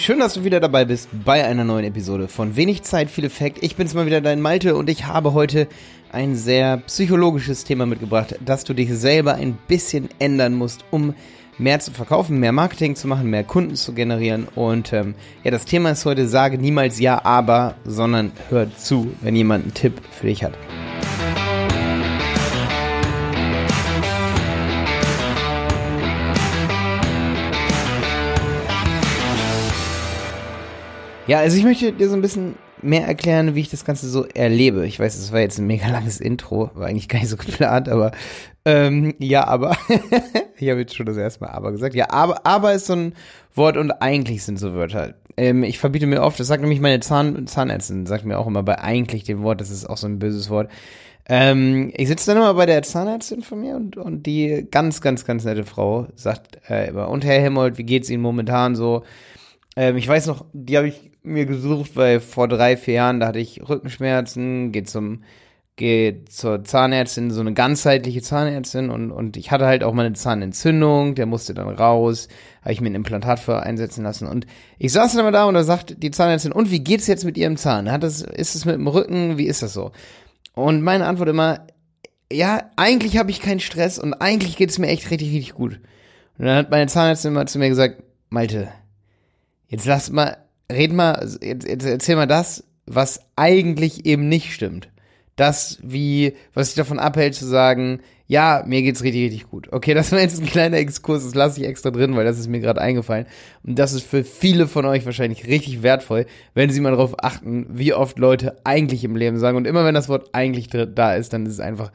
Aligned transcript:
Schön, 0.00 0.18
dass 0.18 0.32
du 0.32 0.44
wieder 0.44 0.60
dabei 0.60 0.86
bist 0.86 1.10
bei 1.26 1.44
einer 1.44 1.62
neuen 1.62 1.84
Episode 1.84 2.26
von 2.26 2.56
Wenig 2.56 2.84
Zeit, 2.84 3.10
viel 3.10 3.26
Effekt. 3.26 3.62
Ich 3.62 3.76
bin's 3.76 3.92
mal 3.92 4.06
wieder, 4.06 4.22
dein 4.22 4.40
Malte, 4.40 4.74
und 4.74 4.88
ich 4.88 5.04
habe 5.04 5.34
heute 5.34 5.68
ein 6.10 6.36
sehr 6.36 6.78
psychologisches 6.78 7.64
Thema 7.64 7.84
mitgebracht, 7.84 8.34
dass 8.42 8.64
du 8.64 8.72
dich 8.72 8.88
selber 8.94 9.34
ein 9.34 9.58
bisschen 9.68 10.08
ändern 10.18 10.54
musst, 10.54 10.86
um 10.90 11.12
mehr 11.58 11.80
zu 11.80 11.90
verkaufen, 11.90 12.40
mehr 12.40 12.52
Marketing 12.52 12.96
zu 12.96 13.08
machen, 13.08 13.28
mehr 13.28 13.44
Kunden 13.44 13.76
zu 13.76 13.92
generieren. 13.92 14.48
Und 14.54 14.94
ähm, 14.94 15.14
ja, 15.44 15.50
das 15.50 15.66
Thema 15.66 15.90
ist 15.90 16.06
heute, 16.06 16.26
sage 16.26 16.56
niemals 16.56 16.98
ja, 16.98 17.22
aber, 17.22 17.74
sondern 17.84 18.32
hör 18.48 18.74
zu, 18.74 19.12
wenn 19.20 19.36
jemand 19.36 19.64
einen 19.64 19.74
Tipp 19.74 20.00
für 20.18 20.28
dich 20.28 20.42
hat. 20.42 20.54
Ja, 31.30 31.38
also 31.38 31.56
ich 31.56 31.62
möchte 31.62 31.92
dir 31.92 32.08
so 32.08 32.16
ein 32.16 32.22
bisschen 32.22 32.56
mehr 32.82 33.06
erklären, 33.06 33.54
wie 33.54 33.60
ich 33.60 33.70
das 33.70 33.84
Ganze 33.84 34.08
so 34.08 34.24
erlebe. 34.24 34.84
Ich 34.84 34.98
weiß, 34.98 35.16
es 35.16 35.30
war 35.30 35.38
jetzt 35.38 35.60
ein 35.60 35.66
mega 35.68 35.86
langes 35.86 36.20
Intro, 36.20 36.72
war 36.74 36.88
eigentlich 36.88 37.08
gar 37.08 37.20
nicht 37.20 37.28
so 37.28 37.36
geplant, 37.36 37.88
aber 37.88 38.10
ähm, 38.64 39.14
ja, 39.20 39.46
aber 39.46 39.76
ich 40.58 40.68
habe 40.68 40.80
jetzt 40.80 40.96
schon 40.96 41.06
das 41.06 41.16
erste 41.16 41.44
Mal 41.44 41.52
aber 41.52 41.70
gesagt. 41.70 41.94
Ja, 41.94 42.10
aber, 42.10 42.44
aber 42.48 42.72
ist 42.72 42.86
so 42.86 42.94
ein 42.94 43.12
Wort 43.54 43.76
und 43.76 43.92
eigentlich 43.92 44.42
sind 44.42 44.58
so 44.58 44.74
Wörter. 44.74 45.14
Ähm, 45.36 45.62
ich 45.62 45.78
verbiete 45.78 46.08
mir 46.08 46.20
oft, 46.20 46.40
das 46.40 46.48
sagt 46.48 46.62
nämlich 46.62 46.80
meine 46.80 46.98
Zahn, 46.98 47.46
Zahnärztin, 47.46 48.06
sagt 48.06 48.24
mir 48.24 48.36
auch 48.36 48.48
immer 48.48 48.64
bei 48.64 48.80
eigentlich 48.80 49.22
dem 49.22 49.44
Wort, 49.44 49.60
das 49.60 49.70
ist 49.70 49.88
auch 49.88 49.98
so 49.98 50.08
ein 50.08 50.18
böses 50.18 50.50
Wort. 50.50 50.68
Ähm, 51.28 51.92
ich 51.94 52.08
sitze 52.08 52.26
dann 52.26 52.38
immer 52.38 52.54
bei 52.54 52.66
der 52.66 52.82
Zahnärztin 52.82 53.42
von 53.42 53.60
mir 53.60 53.76
und, 53.76 53.96
und 53.96 54.26
die 54.26 54.66
ganz, 54.68 55.00
ganz, 55.00 55.24
ganz 55.24 55.44
nette 55.44 55.62
Frau 55.62 56.08
sagt 56.16 56.58
äh, 56.68 56.88
immer, 56.88 57.08
und 57.08 57.24
Herr 57.24 57.40
Helmold, 57.40 57.78
wie 57.78 57.84
geht's 57.84 58.10
Ihnen 58.10 58.20
momentan 58.20 58.74
so? 58.74 59.04
Ähm, 59.76 59.96
ich 59.96 60.08
weiß 60.08 60.26
noch, 60.26 60.46
die 60.52 60.76
habe 60.76 60.88
ich 60.88 61.12
mir 61.22 61.46
gesucht, 61.46 61.96
weil 61.96 62.20
vor 62.20 62.48
drei, 62.48 62.76
vier 62.76 62.94
Jahren, 62.94 63.20
da 63.20 63.28
hatte 63.28 63.38
ich 63.38 63.68
Rückenschmerzen, 63.68 64.72
geht 64.72 64.88
zum, 64.88 65.22
geht 65.76 66.30
zur 66.32 66.64
Zahnärztin, 66.64 67.30
so 67.30 67.40
eine 67.40 67.54
ganzheitliche 67.54 68.22
Zahnärztin 68.22 68.90
und, 68.90 69.10
und 69.10 69.36
ich 69.36 69.50
hatte 69.50 69.66
halt 69.66 69.84
auch 69.84 69.94
mal 69.94 70.06
eine 70.06 70.14
Zahnentzündung, 70.14 71.14
der 71.14 71.26
musste 71.26 71.54
dann 71.54 71.68
raus, 71.68 72.28
habe 72.62 72.72
ich 72.72 72.80
mir 72.80 72.90
ein 72.90 72.94
Implantat 72.94 73.40
für 73.40 73.62
einsetzen 73.62 74.04
lassen 74.04 74.26
und 74.26 74.46
ich 74.78 74.92
saß 74.92 75.12
dann 75.12 75.20
immer 75.20 75.32
da 75.32 75.44
und 75.44 75.54
da 75.54 75.62
sagt 75.62 76.02
die 76.02 76.10
Zahnärztin, 76.10 76.52
und 76.52 76.70
wie 76.70 76.80
geht's 76.84 77.06
jetzt 77.06 77.24
mit 77.24 77.38
ihrem 77.38 77.56
Zahn? 77.56 77.90
Hat 77.90 78.02
das, 78.02 78.22
ist 78.22 78.54
es 78.54 78.64
mit 78.64 78.74
dem 78.74 78.88
Rücken, 78.88 79.38
wie 79.38 79.46
ist 79.46 79.62
das 79.62 79.72
so? 79.72 79.92
Und 80.54 80.82
meine 80.82 81.06
Antwort 81.06 81.28
immer, 81.28 81.66
ja, 82.32 82.70
eigentlich 82.76 83.18
habe 83.18 83.30
ich 83.30 83.40
keinen 83.40 83.60
Stress 83.60 83.98
und 83.98 84.14
eigentlich 84.14 84.56
geht 84.56 84.70
es 84.70 84.78
mir 84.78 84.88
echt 84.88 85.10
richtig, 85.10 85.28
richtig 85.28 85.54
gut. 85.54 85.80
Und 86.38 86.46
dann 86.46 86.56
hat 86.56 86.70
meine 86.70 86.86
Zahnärztin 86.88 87.32
immer 87.32 87.46
zu 87.46 87.58
mir 87.58 87.68
gesagt, 87.68 88.02
Malte, 88.28 88.68
jetzt 89.70 89.86
lass 89.86 90.10
mal, 90.10 90.36
red 90.70 90.92
mal, 90.92 91.26
jetzt, 91.40 91.66
jetzt 91.66 91.86
erzähl 91.86 92.16
mal 92.16 92.26
das, 92.26 92.64
was 92.86 93.20
eigentlich 93.36 94.04
eben 94.04 94.28
nicht 94.28 94.52
stimmt. 94.52 94.90
Das, 95.36 95.78
wie, 95.82 96.34
was 96.52 96.68
dich 96.68 96.76
davon 96.76 96.98
abhält 96.98 97.34
zu 97.34 97.46
sagen, 97.46 98.00
ja, 98.26 98.62
mir 98.66 98.82
geht's 98.82 99.02
richtig, 99.02 99.22
richtig 99.24 99.48
gut. 99.48 99.72
Okay, 99.72 99.94
das 99.94 100.12
war 100.12 100.20
jetzt 100.20 100.40
ein 100.40 100.46
kleiner 100.46 100.76
Exkurs, 100.76 101.24
das 101.24 101.34
lasse 101.34 101.60
ich 101.60 101.66
extra 101.66 101.90
drin, 101.90 102.14
weil 102.14 102.24
das 102.24 102.38
ist 102.38 102.48
mir 102.48 102.60
gerade 102.60 102.80
eingefallen. 102.80 103.26
Und 103.62 103.78
das 103.78 103.92
ist 103.92 104.04
für 104.04 104.22
viele 104.24 104.66
von 104.66 104.84
euch 104.84 105.06
wahrscheinlich 105.06 105.46
richtig 105.46 105.82
wertvoll, 105.82 106.26
wenn 106.52 106.70
sie 106.70 106.80
mal 106.80 106.90
darauf 106.90 107.24
achten, 107.24 107.66
wie 107.70 107.94
oft 107.94 108.18
Leute 108.18 108.58
eigentlich 108.64 109.04
im 109.04 109.16
Leben 109.16 109.38
sagen. 109.38 109.56
Und 109.56 109.66
immer 109.66 109.84
wenn 109.84 109.94
das 109.94 110.08
Wort 110.08 110.30
eigentlich 110.32 110.68
da 110.68 111.14
ist, 111.14 111.32
dann 111.32 111.46
ist 111.46 111.52
es 111.52 111.60
einfach 111.60 111.92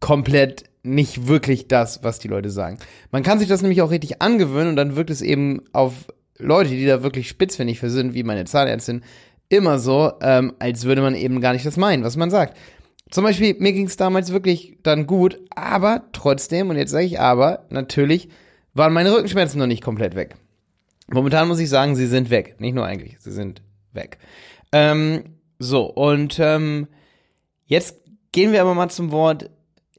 komplett 0.00 0.64
nicht 0.82 1.26
wirklich 1.26 1.68
das, 1.68 2.04
was 2.04 2.18
die 2.18 2.28
Leute 2.28 2.50
sagen. 2.50 2.78
Man 3.10 3.22
kann 3.22 3.38
sich 3.38 3.48
das 3.48 3.62
nämlich 3.62 3.82
auch 3.82 3.90
richtig 3.90 4.20
angewöhnen 4.22 4.70
und 4.70 4.76
dann 4.76 4.96
wirkt 4.96 5.10
es 5.10 5.22
eben 5.22 5.62
auf 5.72 6.06
Leute, 6.38 6.70
die 6.70 6.86
da 6.86 7.02
wirklich 7.02 7.28
spitzfindig 7.28 7.78
für 7.78 7.90
sind, 7.90 8.14
wie 8.14 8.22
meine 8.22 8.44
Zahnärztin, 8.44 9.02
immer 9.48 9.78
so, 9.78 10.12
ähm, 10.20 10.54
als 10.58 10.84
würde 10.84 11.02
man 11.02 11.14
eben 11.14 11.40
gar 11.40 11.52
nicht 11.52 11.66
das 11.66 11.76
meinen, 11.76 12.04
was 12.04 12.16
man 12.16 12.30
sagt. 12.30 12.56
Zum 13.10 13.22
Beispiel, 13.22 13.54
mir 13.58 13.72
ging 13.72 13.86
es 13.86 13.96
damals 13.96 14.32
wirklich 14.32 14.78
dann 14.82 15.06
gut, 15.06 15.38
aber 15.50 16.04
trotzdem, 16.12 16.70
und 16.70 16.76
jetzt 16.76 16.90
sage 16.90 17.04
ich 17.04 17.20
aber, 17.20 17.66
natürlich 17.70 18.28
waren 18.74 18.92
meine 18.92 19.12
Rückenschmerzen 19.12 19.58
noch 19.58 19.66
nicht 19.66 19.82
komplett 19.82 20.16
weg. 20.16 20.36
Momentan 21.08 21.46
muss 21.46 21.60
ich 21.60 21.68
sagen, 21.68 21.94
sie 21.94 22.06
sind 22.06 22.30
weg. 22.30 22.56
Nicht 22.58 22.74
nur 22.74 22.84
eigentlich, 22.84 23.16
sie 23.20 23.30
sind 23.30 23.62
weg. 23.92 24.18
Ähm, 24.72 25.22
so, 25.58 25.84
und 25.84 26.38
ähm, 26.40 26.88
jetzt 27.64 28.00
gehen 28.32 28.52
wir 28.52 28.60
aber 28.60 28.74
mal 28.74 28.90
zum 28.90 29.12
Wort 29.12 29.50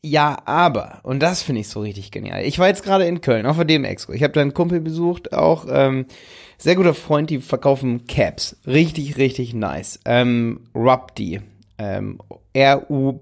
ja, 0.10 0.38
aber, 0.46 1.00
und 1.04 1.22
das 1.22 1.44
finde 1.44 1.62
ich 1.62 1.70
so 1.70 1.82
richtig 1.82 2.12
genial. 2.12 2.44
Ich 2.44 2.60
war 2.60 2.68
jetzt 2.68 2.84
gerade 2.84 3.06
in 3.06 3.22
Köln, 3.22 3.46
auf 3.46 3.64
dem 3.66 3.84
Expo. 3.84 4.14
Ich 4.14 4.24
habe 4.24 4.34
da 4.34 4.42
einen 4.42 4.54
Kumpel 4.54 4.80
besucht, 4.80 5.34
auch 5.34 5.66
ähm, 5.70 6.06
sehr 6.58 6.76
guter 6.76 6.94
Freund, 6.94 7.30
die 7.30 7.40
verkaufen 7.40 8.08
Caps. 8.08 8.58
Richtig, 8.66 9.18
richtig 9.18 9.54
nice. 9.54 10.00
Ähm, 10.06 10.62
Rubdi. 10.74 11.42
Ähm, 11.78 12.20
R-U-B-D-E. 12.54 13.18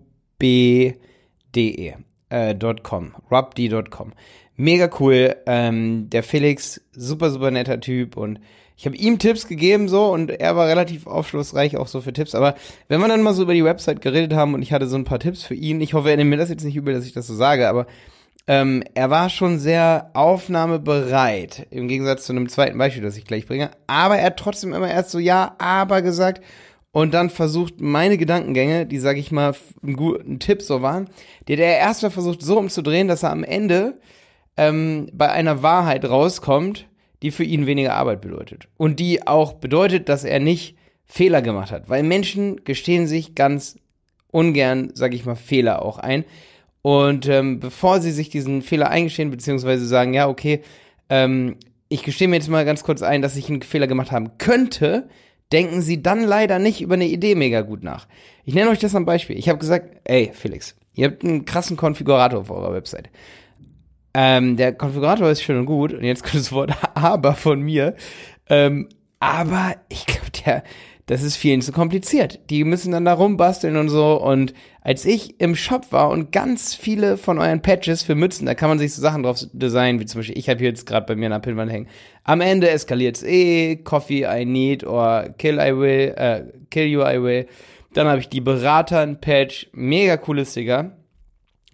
Äh, 2.30 2.56
.com. 2.84 3.16
Rubdi.com. 3.32 4.14
Mega 4.56 4.90
cool. 5.00 5.36
Ähm, 5.46 6.10
der 6.10 6.24
Felix, 6.24 6.82
super, 6.94 7.30
super 7.30 7.52
netter 7.52 7.80
Typ 7.80 8.16
und 8.16 8.40
ich 8.78 8.86
habe 8.86 8.96
ihm 8.96 9.20
Tipps 9.20 9.48
gegeben 9.48 9.88
so 9.88 10.12
und 10.12 10.30
er 10.30 10.56
war 10.56 10.68
relativ 10.68 11.08
aufschlussreich 11.08 11.78
auch 11.78 11.88
so 11.88 12.02
für 12.02 12.14
Tipps. 12.14 12.36
Aber 12.36 12.56
wenn 12.88 13.00
wir 13.00 13.08
dann 13.08 13.22
mal 13.22 13.34
so 13.34 13.44
über 13.44 13.54
die 13.54 13.64
Website 13.64 14.02
geredet 14.02 14.34
haben 14.34 14.54
und 14.54 14.62
ich 14.62 14.74
hatte 14.74 14.88
so 14.88 14.98
ein 14.98 15.06
paar 15.06 15.20
Tipps 15.20 15.44
für 15.44 15.56
ihn, 15.56 15.82
ich 15.82 15.94
hoffe, 15.94 16.10
er 16.10 16.18
nimmt 16.18 16.30
mir 16.30 16.38
das 16.38 16.50
jetzt 16.50 16.64
nicht 16.64 16.76
übel, 16.76 16.94
dass 16.94 17.06
ich 17.06 17.14
das 17.14 17.28
so 17.28 17.36
sage, 17.36 17.70
aber 17.70 17.88
ähm, 18.48 18.84
er 18.94 19.10
war 19.10 19.30
schon 19.30 19.58
sehr 19.58 20.12
aufnahmebereit, 20.14 21.68
im 21.72 21.88
Gegensatz 21.88 22.26
zu 22.26 22.34
einem 22.34 22.50
zweiten 22.50 22.78
Beispiel, 22.78 23.02
das 23.02 23.18
ich 23.18 23.26
gleich 23.26 23.48
bringe. 23.48 23.72
Aber 23.88 24.18
er 24.18 24.28
hat 24.28 24.38
trotzdem 24.38 24.74
immer 24.74 24.90
erst 24.90 25.12
so 25.12 25.20
ja, 25.20 25.56
aber 25.58 26.02
gesagt 26.02 26.44
und 26.96 27.14
dann 27.14 27.30
versucht, 27.30 27.82
meine 27.82 28.18
Gedankengänge, 28.18 28.86
die, 28.86 29.00
sag 29.00 29.18
ich 29.18 29.32
mal, 29.32 29.54
ein 29.84 29.96
guter 29.96 30.24
Tipp 30.40 30.62
so 30.62 30.82
waren, 30.82 31.10
die 31.48 31.54
hat 31.54 31.60
er 31.60 31.78
erstmal 31.78 32.12
versucht 32.12 32.42
so 32.42 32.58
umzudrehen, 32.58 33.08
dass 33.08 33.24
er 33.24 33.32
am 33.32 33.44
Ende 33.44 34.00
ähm, 34.58 35.10
bei 35.12 35.30
einer 35.30 35.62
Wahrheit 35.62 36.06
rauskommt, 36.06 36.88
die 37.26 37.32
für 37.32 37.44
ihn 37.44 37.66
weniger 37.66 37.96
Arbeit 37.96 38.22
bedeutet. 38.22 38.68
Und 38.78 39.00
die 39.00 39.26
auch 39.26 39.54
bedeutet, 39.54 40.10
dass 40.10 40.24
er 40.24 40.40
nicht 40.40 40.76
Fehler 41.06 41.42
gemacht 41.42 41.72
hat. 41.72 41.90
Weil 41.90 42.04
Menschen 42.04 42.64
gestehen 42.66 43.08
sich 43.08 43.34
ganz 43.34 43.80
ungern, 44.30 44.92
sag 44.94 45.16
ich 45.16 45.26
mal, 45.26 45.36
Fehler 45.36 45.82
auch 45.82 45.98
ein. 45.98 46.24
Und 46.84 47.28
ähm, 47.28 47.60
bevor 47.60 48.00
sie 48.00 48.12
sich 48.12 48.30
diesen 48.30 48.62
Fehler 48.62 48.92
eingestehen, 48.92 49.32
beziehungsweise 49.32 49.88
sagen, 49.88 50.14
ja, 50.14 50.30
okay, 50.30 50.62
ähm, 51.10 51.56
ich 51.90 52.04
gestehe 52.04 52.28
mir 52.28 52.36
jetzt 52.36 52.48
mal 52.48 52.64
ganz 52.64 52.84
kurz 52.84 53.02
ein, 53.02 53.24
dass 53.24 53.38
ich 53.38 53.50
einen 53.50 53.64
Fehler 53.64 53.88
gemacht 53.88 54.12
haben 54.12 54.38
könnte, 54.38 55.10
denken 55.52 55.82
sie 55.82 56.04
dann 56.04 56.24
leider 56.24 56.60
nicht 56.60 56.80
über 56.80 56.94
eine 56.94 57.08
Idee 57.08 57.34
mega 57.34 57.62
gut 57.62 57.82
nach. 57.82 58.08
Ich 58.44 58.54
nenne 58.54 58.70
euch 58.70 58.78
das 58.78 58.94
am 58.94 59.06
Beispiel. 59.06 59.36
Ich 59.36 59.50
habe 59.50 59.58
gesagt, 59.58 59.98
ey, 60.04 60.30
Felix, 60.36 60.76
ihr 60.94 61.08
habt 61.08 61.24
einen 61.24 61.46
krassen 61.46 61.76
Konfigurator 61.76 62.42
auf 62.42 62.52
eurer 62.52 62.72
Website. 62.72 63.10
Ähm, 64.18 64.56
der 64.56 64.72
Konfigurator 64.72 65.30
ist 65.30 65.44
schön 65.44 65.58
und 65.58 65.66
gut. 65.66 65.94
Und 65.94 66.06
jetzt 66.06 66.24
kommt 66.24 66.36
das 66.36 66.54
Wort 66.54 66.72
aber 66.94 67.34
von 67.34 67.62
mir. 67.62 67.96
Ähm, 68.50 68.88
aber 69.20 69.76
ich 69.90 70.06
glaube, 70.06 70.32
der, 70.46 70.64
das 71.06 71.22
ist 71.22 71.36
vielen 71.36 71.62
zu 71.62 71.74
kompliziert. 71.74 72.40
Die 72.50 72.64
müssen 72.64 72.94
dann 72.94 73.04
da 73.04 73.12
rumbasteln 73.12 73.76
und 73.76 73.90
so. 73.90 74.16
Und 74.22 74.54
als 74.80 75.04
ich 75.04 75.42
im 75.42 75.58
Shop 75.58 75.92
war 75.92 76.12
und 76.12 76.32
ganz 76.32 76.74
viele 76.74 77.18
von 77.18 77.40
euren 77.40 77.62
Patches 77.62 78.04
für 78.04 78.16
Mützen, 78.16 78.46
da 78.46 78.56
kann 78.56 78.70
man 78.70 78.80
sich 78.80 78.94
so 78.94 79.02
Sachen 79.02 79.24
drauf 79.24 79.46
designen, 79.52 80.00
wie 80.00 80.06
zum 80.06 80.20
Beispiel, 80.20 80.38
ich 80.38 80.48
habe 80.48 80.60
hier 80.60 80.70
jetzt 80.70 80.86
gerade 80.86 81.06
bei 81.06 81.18
mir 81.18 81.26
in 81.26 81.42
der 81.42 81.68
hängen. 81.68 81.90
Am 82.24 82.40
Ende 82.40 82.70
eskaliert's 82.70 83.22
eh, 83.22 83.76
Coffee 83.84 84.24
I 84.24 84.46
need 84.46 84.86
or 84.86 85.28
Kill 85.38 85.60
I 85.60 85.78
will, 85.78 86.14
äh, 86.16 86.44
Kill 86.70 86.88
you 86.88 87.02
I 87.02 87.22
will. 87.22 87.48
Dann 87.92 88.08
habe 88.08 88.22
ich 88.22 88.30
die 88.30 88.42
Beratern-Patch, 88.42 89.72
mega 89.74 90.16
cooles 90.16 90.52
Sticker. 90.52 90.92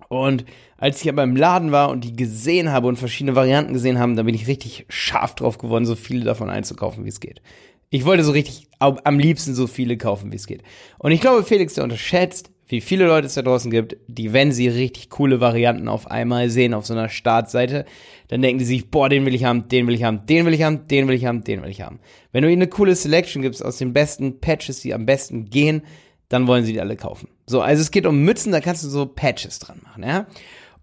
Und 0.08 0.44
als 0.81 0.99
ich 0.99 1.09
aber 1.09 1.21
im 1.21 1.35
Laden 1.35 1.71
war 1.71 1.89
und 1.89 2.03
die 2.03 2.15
gesehen 2.15 2.71
habe 2.71 2.87
und 2.87 2.97
verschiedene 2.97 3.35
Varianten 3.35 3.73
gesehen 3.73 3.99
haben, 3.99 4.15
da 4.15 4.23
bin 4.23 4.33
ich 4.33 4.47
richtig 4.47 4.87
scharf 4.89 5.35
drauf 5.35 5.59
geworden, 5.59 5.85
so 5.85 5.93
viele 5.93 6.25
davon 6.25 6.49
einzukaufen, 6.49 7.05
wie 7.05 7.09
es 7.09 7.19
geht. 7.19 7.43
Ich 7.91 8.03
wollte 8.03 8.23
so 8.23 8.31
richtig 8.31 8.67
am 8.79 9.19
liebsten 9.19 9.53
so 9.53 9.67
viele 9.67 9.95
kaufen, 9.95 10.31
wie 10.31 10.37
es 10.37 10.47
geht. 10.47 10.63
Und 10.97 11.11
ich 11.11 11.22
glaube, 11.22 11.43
Felix, 11.43 11.75
der 11.75 11.83
unterschätzt, 11.83 12.49
wie 12.67 12.81
viele 12.81 13.05
Leute 13.05 13.28
es 13.28 13.35
da 13.35 13.43
draußen 13.43 13.69
gibt, 13.69 13.95
die, 14.07 14.33
wenn 14.33 14.51
sie 14.51 14.69
richtig 14.69 15.11
coole 15.11 15.39
Varianten 15.39 15.87
auf 15.87 16.09
einmal 16.09 16.49
sehen 16.49 16.73
auf 16.73 16.87
so 16.87 16.95
einer 16.95 17.09
Startseite, 17.09 17.85
dann 18.29 18.41
denken 18.41 18.57
die 18.57 18.66
sich, 18.66 18.89
boah, 18.89 19.07
den 19.07 19.23
will 19.27 19.35
ich 19.35 19.43
haben, 19.43 19.67
den 19.67 19.85
will 19.85 19.93
ich 19.93 20.03
haben, 20.03 20.25
den 20.25 20.47
will 20.47 20.53
ich 20.53 20.63
haben, 20.63 20.87
den 20.87 21.07
will 21.07 21.16
ich 21.16 21.25
haben, 21.25 21.43
den 21.43 21.61
will 21.61 21.69
ich 21.69 21.81
haben. 21.81 21.99
Wenn 22.31 22.41
du 22.41 22.49
ihnen 22.49 22.63
eine 22.63 22.69
coole 22.69 22.95
Selection 22.95 23.43
gibst 23.43 23.63
aus 23.63 23.77
den 23.77 23.93
besten 23.93 24.39
Patches, 24.39 24.79
die 24.79 24.95
am 24.95 25.05
besten 25.05 25.45
gehen, 25.45 25.84
dann 26.27 26.47
wollen 26.47 26.66
sie 26.66 26.73
die 26.73 26.81
alle 26.81 26.95
kaufen. 26.95 27.27
So, 27.45 27.61
also 27.61 27.81
es 27.81 27.91
geht 27.91 28.07
um 28.07 28.23
Mützen, 28.23 28.51
da 28.51 28.61
kannst 28.61 28.84
du 28.84 28.89
so 28.89 29.05
Patches 29.05 29.59
dran 29.59 29.81
machen, 29.84 30.01
ja. 30.01 30.25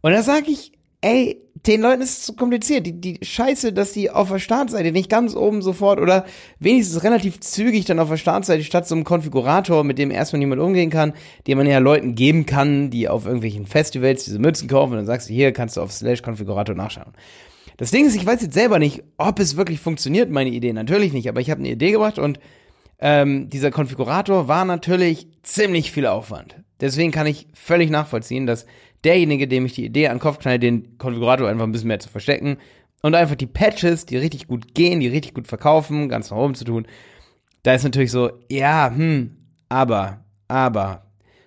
Und 0.01 0.13
da 0.13 0.23
sage 0.23 0.51
ich, 0.51 0.73
ey, 1.01 1.41
den 1.67 1.81
Leuten 1.81 2.03
ist 2.03 2.19
es 2.19 2.23
zu 2.25 2.35
kompliziert. 2.35 2.87
Die, 2.87 3.01
die 3.01 3.19
Scheiße, 3.21 3.73
dass 3.73 3.93
die 3.93 4.11
auf 4.11 4.31
der 4.31 4.39
Startseite 4.39 4.93
nicht 4.93 5.11
ganz 5.11 5.35
oben 5.35 5.61
sofort 5.63 6.01
oder 6.01 6.25
wenigstens 6.61 7.03
relativ 7.03 7.41
zügig 7.41 7.85
dann 7.85 7.99
auf 7.99 8.09
der 8.09 8.17
Startseite 8.17 8.65
statt 8.65 8.87
so 8.87 8.95
einem 8.95 9.05
Konfigurator, 9.05 9.85
mit 9.85 9.99
dem 9.99 10.11
erstmal 10.11 10.39
niemand 10.39 10.63
umgehen 10.63 10.91
kann, 10.91 11.13
den 11.47 11.59
man 11.59 11.67
ja 11.67 11.79
Leuten 11.79 12.15
geben 12.15 12.47
kann, 12.47 12.91
die 12.91 13.09
auf 13.09 13.27
irgendwelchen 13.27 13.67
Festivals 13.67 14.25
diese 14.25 14.39
Mützen 14.39 14.69
kaufen 14.69 14.93
und 14.93 14.99
dann 14.99 15.07
sagst 15.07 15.29
du, 15.29 15.35
hier 15.35 15.53
kannst 15.53 15.77
du 15.77 15.83
auf 15.83 15.93
Slash 15.93 16.23
Konfigurator 16.23 16.75
nachschauen. 16.75 17.13
Das 17.77 17.91
Ding 17.91 18.07
ist, 18.07 18.17
ich 18.17 18.27
weiß 18.27 18.43
jetzt 18.43 18.55
selber 18.55 18.79
nicht, 18.79 19.03
ob 19.19 19.39
es 19.39 19.57
wirklich 19.57 19.81
funktioniert, 19.81 20.31
meine 20.31 20.51
Idee. 20.51 20.73
Natürlich 20.73 21.13
nicht, 21.13 21.29
aber 21.29 21.41
ich 21.41 21.51
habe 21.51 21.61
eine 21.61 21.71
Idee 21.71 21.93
gebracht 21.93 22.19
und 22.19 22.41
ähm, 23.01 23.49
dieser 23.51 23.71
Konfigurator 23.71 24.49
war 24.49 24.65
natürlich 24.65 25.29
ziemlich 25.43 25.93
viel 25.93 26.07
Aufwand. 26.07 26.57
Deswegen 26.81 27.11
kann 27.11 27.27
ich 27.27 27.47
völlig 27.55 27.91
nachvollziehen, 27.91 28.47
dass 28.47 28.67
derjenige, 29.05 29.49
dem 29.49 29.67
ich 29.67 29.75
die 29.75 29.85
Idee 29.85 30.09
an 30.09 30.17
den 30.17 30.23
Kopf 30.23 30.39
knall, 30.39 30.59
den 30.59 30.99
Konfigurator 30.99 31.49
einfach 31.49 31.65
ein 31.65 31.73
bisschen 31.73 31.89
mehr 31.89 32.01
zu 32.01 32.09
verstecken 32.09 32.59
und 33.03 33.15
einfach 33.15 33.37
die 33.37 33.47
Patches, 33.47 34.07
die 34.07 34.17
richtig 34.17 34.49
gut 34.49 34.75
gehen, 34.75 35.01
die 35.01 35.09
richtig 35.09 35.35
gut 35.35 35.47
verkaufen, 35.47 36.09
ganz 36.09 36.31
nach 36.31 36.39
oben 36.39 36.55
zu 36.55 36.65
tun. 36.65 36.87
Da 37.63 37.75
ist 37.75 37.85
natürlich 37.85 38.11
so, 38.11 38.31
ja, 38.49 38.93
hm, 38.95 39.37
aber, 39.69 40.25
aber. 40.49 41.05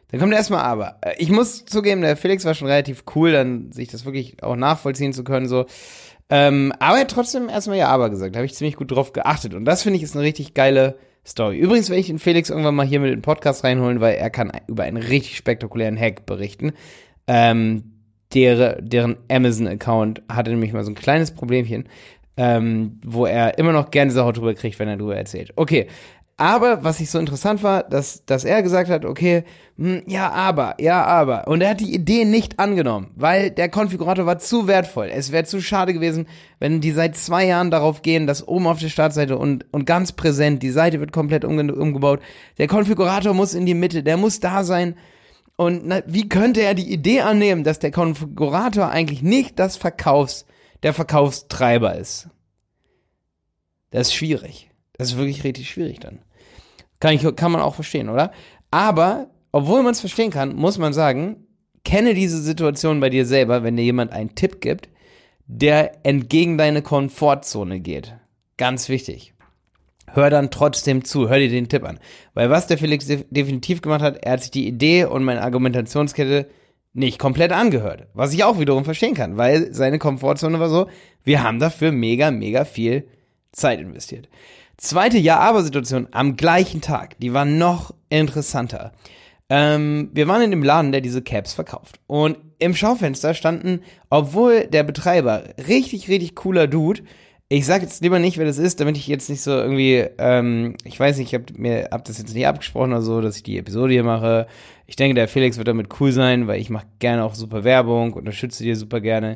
Dann 0.10 0.20
kommt 0.20 0.34
erstmal 0.34 0.64
aber. 0.64 0.98
Ich 1.18 1.32
muss 1.32 1.66
zugeben, 1.66 2.02
der 2.02 2.18
Felix 2.18 2.44
war 2.44 2.54
schon 2.54 2.68
relativ 2.68 3.04
cool, 3.16 3.32
dann 3.32 3.72
sich 3.72 3.90
das 3.90 4.06
wirklich 4.06 4.44
auch 4.44 4.56
nachvollziehen 4.56 5.14
zu 5.14 5.24
können, 5.24 5.48
so. 5.48 5.66
Ähm, 6.30 6.74
aber 6.80 6.96
er 6.96 7.02
hat 7.02 7.12
trotzdem 7.12 7.50
erstmal 7.50 7.78
ja 7.78 7.90
aber 7.90 8.10
gesagt. 8.10 8.36
Da 8.36 8.40
habe 8.40 8.46
ich 8.46 8.54
ziemlich 8.54 8.78
gut 8.78 8.92
drauf 8.92 9.12
geachtet. 9.14 9.54
Und 9.54 9.66
das 9.66 9.84
finde 9.84 9.98
ich 9.98 10.04
ist 10.04 10.16
eine 10.16 10.24
richtig 10.24 10.54
geile 10.54 10.98
Story. 11.26 11.58
Übrigens 11.58 11.90
werde 11.90 12.00
ich 12.00 12.08
den 12.08 12.20
Felix 12.20 12.50
irgendwann 12.50 12.76
mal 12.76 12.86
hier 12.86 13.00
mit 13.00 13.10
in 13.10 13.18
den 13.18 13.22
Podcast 13.22 13.64
reinholen, 13.64 14.00
weil 14.00 14.16
er 14.16 14.30
kann 14.30 14.52
über 14.68 14.84
einen 14.84 14.98
richtig 14.98 15.38
spektakulären 15.38 16.00
Hack 16.00 16.26
berichten. 16.26 16.72
Ähm, 17.34 17.84
deren, 18.34 18.90
deren 18.90 19.18
Amazon-Account 19.30 20.22
hatte 20.30 20.52
nämlich 20.52 20.74
mal 20.74 20.84
so 20.84 20.92
ein 20.92 20.96
kleines 20.96 21.32
Problemchen, 21.32 21.86
ähm, 22.36 23.00
wo 23.06 23.26
er 23.26 23.58
immer 23.58 23.72
noch 23.72 23.90
gerne 23.90 24.12
Sache 24.12 24.34
drüber 24.34 24.54
kriegt, 24.54 24.80
wenn 24.80 24.90
er 24.90 24.98
drüber 24.98 25.16
erzählt. 25.16 25.54
Okay, 25.56 25.88
aber 26.36 26.84
was 26.84 27.00
ich 27.00 27.10
so 27.10 27.20
interessant 27.20 27.64
war, 27.64 27.84
dass, 27.84 28.26
dass 28.26 28.44
er 28.44 28.62
gesagt 28.64 28.90
hat, 28.90 29.06
okay, 29.06 29.44
hm, 29.78 30.02
ja, 30.08 30.30
aber, 30.30 30.76
ja, 30.78 31.06
aber. 31.06 31.48
Und 31.48 31.62
er 31.62 31.70
hat 31.70 31.80
die 31.80 31.94
Idee 31.94 32.26
nicht 32.26 32.60
angenommen, 32.60 33.12
weil 33.16 33.50
der 33.50 33.70
Konfigurator 33.70 34.26
war 34.26 34.40
zu 34.40 34.68
wertvoll. 34.68 35.10
Es 35.14 35.32
wäre 35.32 35.46
zu 35.46 35.62
schade 35.62 35.94
gewesen, 35.94 36.28
wenn 36.60 36.82
die 36.82 36.92
seit 36.92 37.16
zwei 37.16 37.46
Jahren 37.46 37.72
darauf 37.72 38.02
gehen, 38.02 38.28
dass 38.28 38.46
oben 38.46 38.68
auf 38.68 38.80
der 38.80 38.90
Startseite 38.90 39.38
und, 39.38 39.66
und 39.72 39.86
ganz 39.86 40.12
präsent, 40.12 40.64
die 40.64 40.72
Seite 40.72 41.00
wird 41.00 41.14
komplett 41.14 41.46
umge 41.46 41.74
umgebaut. 41.74 42.20
Der 42.58 42.68
Konfigurator 42.68 43.34
muss 43.34 43.54
in 43.54 43.66
die 43.66 43.74
Mitte, 43.74 44.04
der 44.04 44.18
muss 44.18 44.42
da 44.42 44.66
sein. 44.66 44.96
Und 45.56 45.86
na, 45.86 46.02
wie 46.06 46.28
könnte 46.28 46.62
er 46.62 46.74
die 46.74 46.92
Idee 46.92 47.22
annehmen, 47.22 47.64
dass 47.64 47.80
der 47.80 47.92
Konfigurator 47.92 48.90
eigentlich 48.90 49.22
nicht 49.22 49.60
das 49.60 49.78
Verkaufs, 49.78 50.46
der 50.84 50.94
Verkaufstreiber 50.94 51.96
ist? 51.96 52.30
Das 53.92 54.08
ist 54.08 54.14
schwierig. 54.14 54.72
Das 54.94 55.10
ist 55.10 55.18
wirklich 55.18 55.44
richtig 55.44 55.70
schwierig 55.70 56.00
dann. 56.00 56.20
Kann, 57.00 57.14
ich, 57.14 57.36
kann 57.36 57.52
man 57.52 57.62
auch 57.62 57.76
verstehen, 57.76 58.10
oder? 58.10 58.32
Aber, 58.70 59.30
obwohl 59.52 59.84
man 59.84 59.92
es 59.92 60.00
verstehen 60.00 60.32
kann, 60.32 60.56
muss 60.56 60.78
man 60.78 60.94
sagen, 60.94 61.48
kenne 61.84 62.14
diese 62.14 62.42
Situation 62.42 63.00
bei 63.00 63.10
dir 63.10 63.26
selber, 63.26 63.64
wenn 63.64 63.76
dir 63.76 63.84
jemand 63.84 64.12
einen 64.12 64.36
Tipp 64.36 64.62
gibt, 64.62 64.90
der 65.46 66.06
entgegen 66.06 66.58
deine 66.58 66.82
Komfortzone 66.82 67.80
geht. 67.80 68.16
Ganz 68.58 68.88
wichtig. 68.90 69.34
Hör 70.14 70.30
dann 70.30 70.52
trotzdem 70.52 71.04
zu, 71.04 71.30
hör 71.30 71.40
dir 71.40 71.50
den 71.50 71.70
Tipp 71.70 71.84
an. 71.84 72.00
Weil 72.34 72.50
was 72.50 72.68
der 72.68 72.78
Felix 72.78 73.08
definitiv 73.08 73.82
gemacht 73.82 74.02
hat, 74.02 74.24
er 74.24 74.34
hat 74.34 74.42
sich 74.42 74.52
die 74.52 74.68
Idee 74.68 75.06
und 75.06 75.24
meine 75.24 75.42
Argumentationskette 75.42 76.48
nicht 76.94 77.20
komplett 77.20 77.52
angehört. 77.52 78.08
Was 78.14 78.34
ich 78.34 78.44
auch 78.44 78.60
wiederum 78.60 78.84
verstehen 78.84 79.14
kann, 79.14 79.38
weil 79.38 79.74
seine 79.74 80.00
Komfortzone 80.00 80.60
war 80.60 80.70
so, 80.70 80.88
wir 81.24 81.44
haben 81.44 81.60
dafür 81.60 81.92
mega, 81.92 82.32
mega 82.32 82.66
viel 82.66 83.08
Zeit 83.52 83.80
investiert. 83.80 84.28
Zweite 84.78 85.18
Ja-Aber-Situation 85.18 86.08
am 86.12 86.36
gleichen 86.36 86.82
Tag, 86.82 87.18
die 87.20 87.34
war 87.34 87.46
noch 87.46 87.94
interessanter. 88.10 88.92
Ähm, 89.50 90.10
wir 90.14 90.28
waren 90.28 90.42
in 90.42 90.52
dem 90.52 90.64
Laden, 90.64 90.92
der 90.92 91.02
diese 91.02 91.22
Caps 91.22 91.54
verkauft. 91.54 92.00
Und 92.08 92.38
im 92.58 92.74
Schaufenster 92.74 93.34
standen, 93.34 93.82
obwohl 94.10 94.68
der 94.68 94.84
Betreiber 94.84 95.44
richtig, 95.68 96.08
richtig 96.08 96.36
cooler 96.36 96.68
Dude, 96.68 97.04
ich 97.54 97.66
sag 97.66 97.82
jetzt 97.82 98.02
lieber 98.02 98.18
nicht, 98.18 98.38
wer 98.38 98.46
das 98.46 98.58
ist, 98.58 98.80
damit 98.80 98.96
ich 98.96 99.08
jetzt 99.08 99.30
nicht 99.30 99.42
so 99.42 99.52
irgendwie, 99.52 100.06
ähm, 100.20 100.76
ich 100.86 100.98
weiß 100.98 101.18
nicht, 101.18 101.34
ich 101.34 101.36
hab 101.38 101.58
mir 101.58 101.90
hab 101.92 102.06
das 102.06 102.18
jetzt 102.18 102.34
nicht 102.34 102.48
abgesprochen 102.48 102.94
oder 102.94 103.02
so, 103.02 103.20
dass 103.20 103.36
ich 103.36 103.44
die 103.44 103.58
Episode 103.58 103.92
hier 103.92 104.06
mache. 104.06 104.48
Ich 104.88 104.96
denke, 104.96 105.16
der 105.16 105.28
Felix 105.28 105.58
wird 105.58 105.68
damit 105.68 105.90
cool 106.00 106.14
sein, 106.14 106.48
weil 106.48 106.62
ich 106.62 106.70
mache 106.70 106.88
gerne 107.00 107.26
auch 107.26 107.36
super 107.36 107.66
Werbung, 107.66 108.14
unterstütze 108.14 108.64
dir 108.64 108.78
super 108.78 109.02
gerne. 109.02 109.36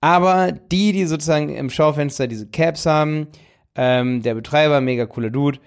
Aber 0.00 0.52
die, 0.52 0.92
die 0.92 1.06
sozusagen 1.06 1.48
im 1.48 1.68
Schaufenster 1.68 2.28
diese 2.28 2.46
Caps 2.46 2.86
haben, 2.86 3.26
ähm, 3.74 4.22
der 4.22 4.34
Betreiber, 4.34 4.80
mega 4.80 5.06
cooler 5.06 5.30
Dude. 5.30 5.58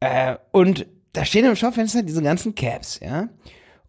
Äh, 0.00 0.34
und 0.50 0.86
da 1.12 1.24
stehen 1.24 1.44
im 1.44 1.54
Schaufenster 1.54 2.02
diese 2.02 2.22
ganzen 2.22 2.56
Caps, 2.56 2.98
ja. 3.00 3.28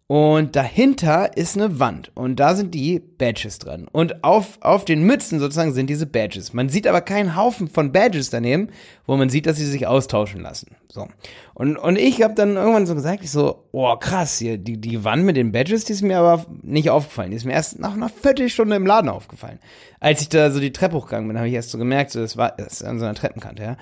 Und 0.08 0.54
dahinter 0.54 1.36
ist 1.36 1.56
eine 1.56 1.80
Wand 1.80 2.12
und 2.14 2.36
da 2.36 2.54
sind 2.54 2.74
die 2.74 3.00
Badges 3.00 3.58
dran. 3.58 3.88
Und 3.90 4.22
auf, 4.22 4.58
auf 4.60 4.84
den 4.84 5.02
Mützen 5.02 5.40
sozusagen 5.40 5.74
sind 5.74 5.90
diese 5.90 6.06
Badges. 6.06 6.52
Man 6.52 6.68
sieht 6.68 6.86
aber 6.86 7.00
keinen 7.00 7.34
Haufen 7.34 7.66
von 7.66 7.90
Badges 7.90 8.30
daneben, 8.30 8.68
wo 9.06 9.16
man 9.16 9.30
sieht, 9.30 9.46
dass 9.46 9.56
sie 9.56 9.66
sich 9.66 9.88
austauschen 9.88 10.42
lassen. 10.42 10.76
So. 10.86 11.08
Und, 11.54 11.76
und 11.76 11.98
ich 11.98 12.22
habe 12.22 12.34
dann 12.34 12.54
irgendwann 12.54 12.86
so 12.86 12.94
gesagt, 12.94 13.24
ich 13.24 13.32
so, 13.32 13.64
oh 13.72 13.96
krass, 13.96 14.38
hier, 14.38 14.58
die, 14.58 14.80
die 14.80 15.02
Wand 15.02 15.24
mit 15.24 15.36
den 15.36 15.50
Badges, 15.50 15.84
die 15.84 15.94
ist 15.94 16.02
mir 16.02 16.18
aber 16.18 16.46
nicht 16.62 16.88
aufgefallen. 16.88 17.32
Die 17.32 17.36
ist 17.36 17.44
mir 17.44 17.54
erst 17.54 17.80
nach 17.80 17.94
einer 17.94 18.08
Viertelstunde 18.08 18.76
im 18.76 18.86
Laden 18.86 19.10
aufgefallen. 19.10 19.58
Als 19.98 20.20
ich 20.20 20.28
da 20.28 20.52
so 20.52 20.60
die 20.60 20.72
Treppe 20.72 20.98
hochgegangen 20.98 21.26
bin, 21.26 21.36
habe 21.36 21.48
ich 21.48 21.54
erst 21.54 21.70
so 21.70 21.78
gemerkt, 21.78 22.12
so, 22.12 22.20
das 22.20 22.36
war 22.36 22.52
das 22.56 22.74
ist 22.74 22.84
an 22.84 23.00
so 23.00 23.06
einer 23.06 23.14
Treppenkante, 23.14 23.62
ja. 23.62 23.76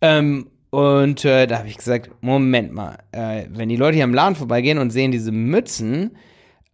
Ähm, 0.00 0.46
und 0.70 1.24
äh, 1.24 1.46
da 1.46 1.58
habe 1.58 1.68
ich 1.68 1.76
gesagt, 1.76 2.10
Moment 2.20 2.72
mal, 2.72 2.98
äh, 3.12 3.44
wenn 3.50 3.68
die 3.68 3.76
Leute 3.76 3.96
hier 3.96 4.04
am 4.04 4.14
Laden 4.14 4.36
vorbeigehen 4.36 4.78
und 4.78 4.90
sehen 4.90 5.12
diese 5.12 5.32
Mützen, 5.32 6.16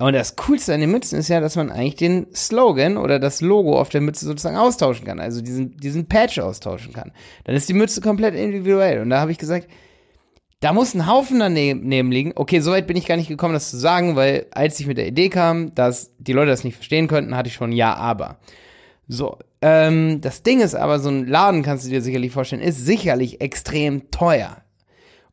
und 0.07 0.15
das 0.15 0.35
Coolste 0.35 0.75
an 0.75 0.81
den 0.81 0.91
Mützen 0.91 1.19
ist 1.21 1.29
ja, 1.29 1.41
dass 1.41 1.55
man 1.55 1.71
eigentlich 1.71 1.95
den 1.95 2.27
Slogan 2.35 2.97
oder 2.97 3.21
das 3.21 3.41
Logo 3.41 3.79
auf 3.79 3.89
der 3.89 4.01
Mütze 4.01 4.27
sozusagen 4.27 4.57
austauschen 4.57 5.07
kann, 5.07 5.21
also 5.21 5.41
diesen, 5.41 5.77
diesen 5.77 6.07
Patch 6.07 6.41
austauschen 6.41 6.93
kann. 6.93 7.13
Dann 7.45 7.55
ist 7.55 7.69
die 7.69 7.75
Mütze 7.75 8.01
komplett 8.01 8.35
individuell. 8.35 9.01
Und 9.01 9.11
da 9.11 9.21
habe 9.21 9.31
ich 9.31 9.39
gesagt, 9.39 9.69
da 10.59 10.73
muss 10.73 10.95
ein 10.95 11.07
Haufen 11.07 11.39
daneben 11.39 12.11
liegen. 12.11 12.33
Okay, 12.35 12.59
soweit 12.59 12.89
bin 12.89 12.97
ich 12.97 13.07
gar 13.07 13.17
nicht 13.17 13.29
gekommen, 13.29 13.55
das 13.55 13.71
zu 13.71 13.77
sagen, 13.77 14.17
weil 14.17 14.47
als 14.51 14.81
ich 14.81 14.87
mit 14.87 14.99
der 14.99 15.07
Idee 15.07 15.29
kam, 15.29 15.73
dass 15.77 16.11
die 16.19 16.33
Leute 16.33 16.51
das 16.51 16.65
nicht 16.65 16.75
verstehen 16.75 17.07
könnten, 17.07 17.37
hatte 17.37 17.49
ich 17.49 17.55
schon 17.55 17.71
Ja, 17.71 17.95
aber. 17.95 18.39
So, 19.13 19.37
ähm, 19.61 20.23
das 20.23 20.43
Ding 20.43 20.63
ist 20.63 20.75
aber, 20.75 20.99
so 20.99 21.11
ein 21.11 21.27
Laden, 21.27 21.63
kannst 21.63 21.85
du 21.85 21.91
dir 21.91 22.01
sicherlich 22.01 22.33
vorstellen, 22.33 22.63
ist 22.63 22.87
sicherlich 22.87 23.43
extrem 23.43 24.11
teuer. 24.11 24.63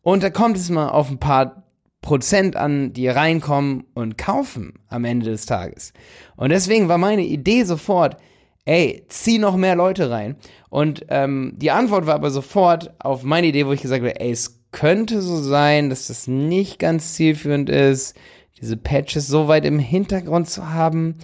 Und 0.02 0.22
da 0.22 0.30
kommt 0.30 0.58
es 0.58 0.70
mal 0.70 0.90
auf 0.90 1.10
ein 1.10 1.18
paar 1.18 1.64
Prozent 2.02 2.58
an, 2.58 2.92
die 2.92 3.08
reinkommen 3.08 3.86
und 3.94 4.18
kaufen 4.18 4.80
am 4.90 5.06
Ende 5.06 5.28
des 5.28 5.46
Tages. 5.46 5.94
Und 6.36 6.50
deswegen 6.50 6.90
war 6.90 6.98
meine 6.98 7.24
Idee 7.24 7.64
sofort, 7.64 8.18
ey, 8.66 9.06
zieh 9.08 9.38
noch 9.38 9.56
mehr 9.56 9.78
Leute 9.78 10.10
rein. 10.10 10.36
Und 10.70 11.06
ähm, 11.08 11.54
die 11.56 11.72
Antwort 11.72 12.06
war 12.06 12.16
aber 12.16 12.32
sofort 12.32 12.94
auf 13.00 13.24
meine 13.24 13.48
Idee, 13.48 13.66
wo 13.66 13.72
ich 13.72 13.82
gesagt 13.82 14.02
habe, 14.02 14.20
ey, 14.20 14.32
es 14.32 14.60
könnte 14.72 15.22
so 15.22 15.38
sein, 15.38 15.90
dass 15.90 16.08
das 16.08 16.28
nicht 16.28 16.80
ganz 16.80 17.14
zielführend 17.14 17.70
ist, 17.70 18.14
diese 18.60 18.76
Patches 18.76 19.28
so 19.28 19.48
weit 19.48 19.64
im 19.64 19.80
Hintergrund 19.80 20.50
zu 20.50 20.70
haben 20.70 21.16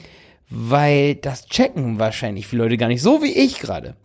weil 0.49 1.15
das 1.15 1.47
checken 1.47 1.99
wahrscheinlich 1.99 2.47
viele 2.47 2.63
Leute 2.63 2.77
gar 2.77 2.87
nicht, 2.87 3.01
so 3.01 3.21
wie 3.21 3.33
ich 3.33 3.59
gerade. 3.59 3.95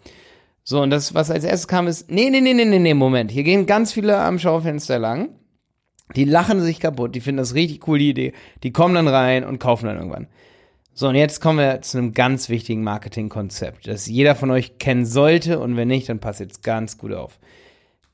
So, 0.63 0.81
und 0.81 0.91
das, 0.91 1.15
was 1.15 1.31
als 1.31 1.45
erstes 1.45 1.69
kam, 1.69 1.87
ist, 1.87 2.11
nee, 2.11 2.31
nee, 2.31 2.41
nee, 2.41 2.55
nee, 2.55 2.79
nee, 2.79 2.95
Moment, 2.95 3.31
hier 3.31 3.43
gehen 3.43 3.67
ganz 3.67 3.93
viele 3.93 4.19
am 4.19 4.39
Schaufenster 4.39 4.99
lang, 4.99 5.31
die 6.17 6.25
lachen 6.25 6.61
sich 6.61 6.81
kaputt, 6.81 7.15
die 7.15 7.21
finden 7.21 7.39
das 7.39 7.55
richtig 7.55 7.87
cool, 7.89 7.99
die 7.99 8.11
Idee, 8.11 8.33
die 8.63 8.73
kommen 8.73 8.95
dann 8.95 9.09
rein 9.09 9.45
und 9.45 9.59
kaufen 9.59 9.87
dann 9.87 9.97
irgendwann. 9.97 10.29
So, 10.93 11.09
und 11.09 11.15
jetzt 11.15 11.41
kommen 11.41 11.59
wir 11.59 11.83
zu 11.83 11.99
einem 11.99 12.13
ganz 12.13 12.49
wichtigen 12.49 12.83
Marketingkonzept, 12.83 13.87
das 13.87 14.07
jeder 14.07 14.35
von 14.35 14.51
euch 14.51 14.79
kennen 14.79 15.07
sollte 15.07 15.59
und 15.59 15.77
wenn 15.77 15.89
nicht, 15.89 16.09
dann 16.09 16.19
passt 16.19 16.41
jetzt 16.41 16.63
ganz 16.63 16.99
gut 16.99 17.13
auf. 17.15 17.39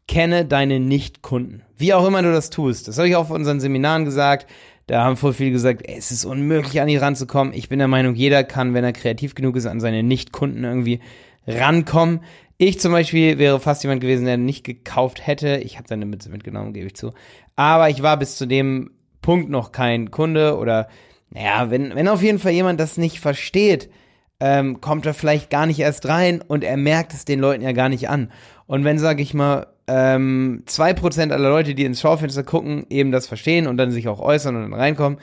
Kenne 0.06 0.44
deine 0.44 0.78
Nicht-Kunden. 0.78 1.62
Wie 1.76 1.92
auch 1.92 2.06
immer 2.06 2.22
du 2.22 2.30
das 2.30 2.50
tust. 2.50 2.86
Das 2.86 2.96
habe 2.96 3.08
ich 3.08 3.16
auch 3.16 3.22
auf 3.22 3.30
unseren 3.30 3.58
Seminaren 3.58 4.04
gesagt. 4.04 4.46
Da 4.86 5.02
haben 5.02 5.16
voll 5.16 5.32
viele 5.32 5.50
gesagt, 5.50 5.82
ey, 5.84 5.96
es 5.98 6.12
ist 6.12 6.24
unmöglich, 6.24 6.80
an 6.80 6.86
die 6.86 6.96
ranzukommen. 6.96 7.52
Ich 7.52 7.68
bin 7.68 7.80
der 7.80 7.88
Meinung, 7.88 8.14
jeder 8.14 8.44
kann, 8.44 8.72
wenn 8.72 8.84
er 8.84 8.92
kreativ 8.92 9.34
genug 9.34 9.56
ist, 9.56 9.66
an 9.66 9.80
seine 9.80 10.04
Nicht-Kunden 10.04 10.62
irgendwie 10.62 11.00
rankommen. 11.46 12.20
Ich 12.56 12.78
zum 12.78 12.92
Beispiel 12.92 13.38
wäre 13.38 13.58
fast 13.58 13.82
jemand 13.82 14.00
gewesen, 14.00 14.26
der 14.26 14.36
nicht 14.36 14.64
gekauft 14.64 15.26
hätte. 15.26 15.56
Ich 15.56 15.76
habe 15.76 15.88
seine 15.88 16.06
Mütze 16.06 16.30
mitgenommen, 16.30 16.72
gebe 16.72 16.86
ich 16.86 16.94
zu. 16.94 17.12
Aber 17.56 17.90
ich 17.90 18.02
war 18.02 18.16
bis 18.16 18.36
zu 18.36 18.46
dem 18.46 18.92
Punkt 19.22 19.50
noch 19.50 19.72
kein 19.72 20.12
Kunde 20.12 20.56
oder, 20.56 20.88
naja, 21.30 21.68
wenn, 21.70 21.94
wenn 21.96 22.06
auf 22.06 22.22
jeden 22.22 22.38
Fall 22.38 22.52
jemand 22.52 22.78
das 22.78 22.96
nicht 22.96 23.18
versteht, 23.18 23.90
ähm, 24.38 24.80
kommt 24.80 25.04
er 25.04 25.14
vielleicht 25.14 25.50
gar 25.50 25.66
nicht 25.66 25.80
erst 25.80 26.06
rein 26.06 26.42
und 26.46 26.62
er 26.62 26.76
merkt 26.76 27.12
es 27.12 27.24
den 27.24 27.40
Leuten 27.40 27.64
ja 27.64 27.72
gar 27.72 27.88
nicht 27.88 28.08
an. 28.08 28.30
Und 28.66 28.84
wenn, 28.84 29.00
sage 29.00 29.22
ich 29.22 29.34
mal, 29.34 29.66
ähm, 29.88 30.64
2% 30.66 31.30
aller 31.30 31.48
Leute, 31.48 31.74
die 31.74 31.84
ins 31.84 32.00
Schaufenster 32.00 32.42
gucken, 32.42 32.86
eben 32.90 33.12
das 33.12 33.26
verstehen 33.26 33.66
und 33.66 33.76
dann 33.76 33.90
sich 33.90 34.08
auch 34.08 34.20
äußern 34.20 34.56
und 34.56 34.62
dann 34.62 34.80
reinkommen. 34.80 35.18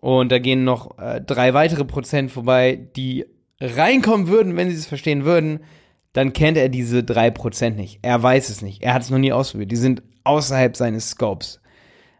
Und 0.00 0.32
da 0.32 0.38
gehen 0.38 0.64
noch 0.64 0.98
äh, 0.98 1.20
drei 1.20 1.54
weitere 1.54 1.84
Prozent 1.84 2.32
vorbei, 2.32 2.76
die 2.96 3.26
reinkommen 3.60 4.26
würden, 4.26 4.56
wenn 4.56 4.68
sie 4.68 4.76
es 4.76 4.86
verstehen 4.86 5.24
würden. 5.24 5.60
Dann 6.12 6.32
kennt 6.32 6.58
er 6.58 6.68
diese 6.68 7.04
drei 7.04 7.30
Prozent 7.30 7.76
nicht. 7.76 8.00
Er 8.02 8.22
weiß 8.22 8.50
es 8.50 8.60
nicht. 8.60 8.82
Er 8.82 8.94
hat 8.94 9.02
es 9.02 9.10
noch 9.10 9.18
nie 9.18 9.32
ausprobiert. 9.32 9.70
Die 9.70 9.76
sind 9.76 10.02
außerhalb 10.24 10.76
seines 10.76 11.10
Scopes. 11.10 11.60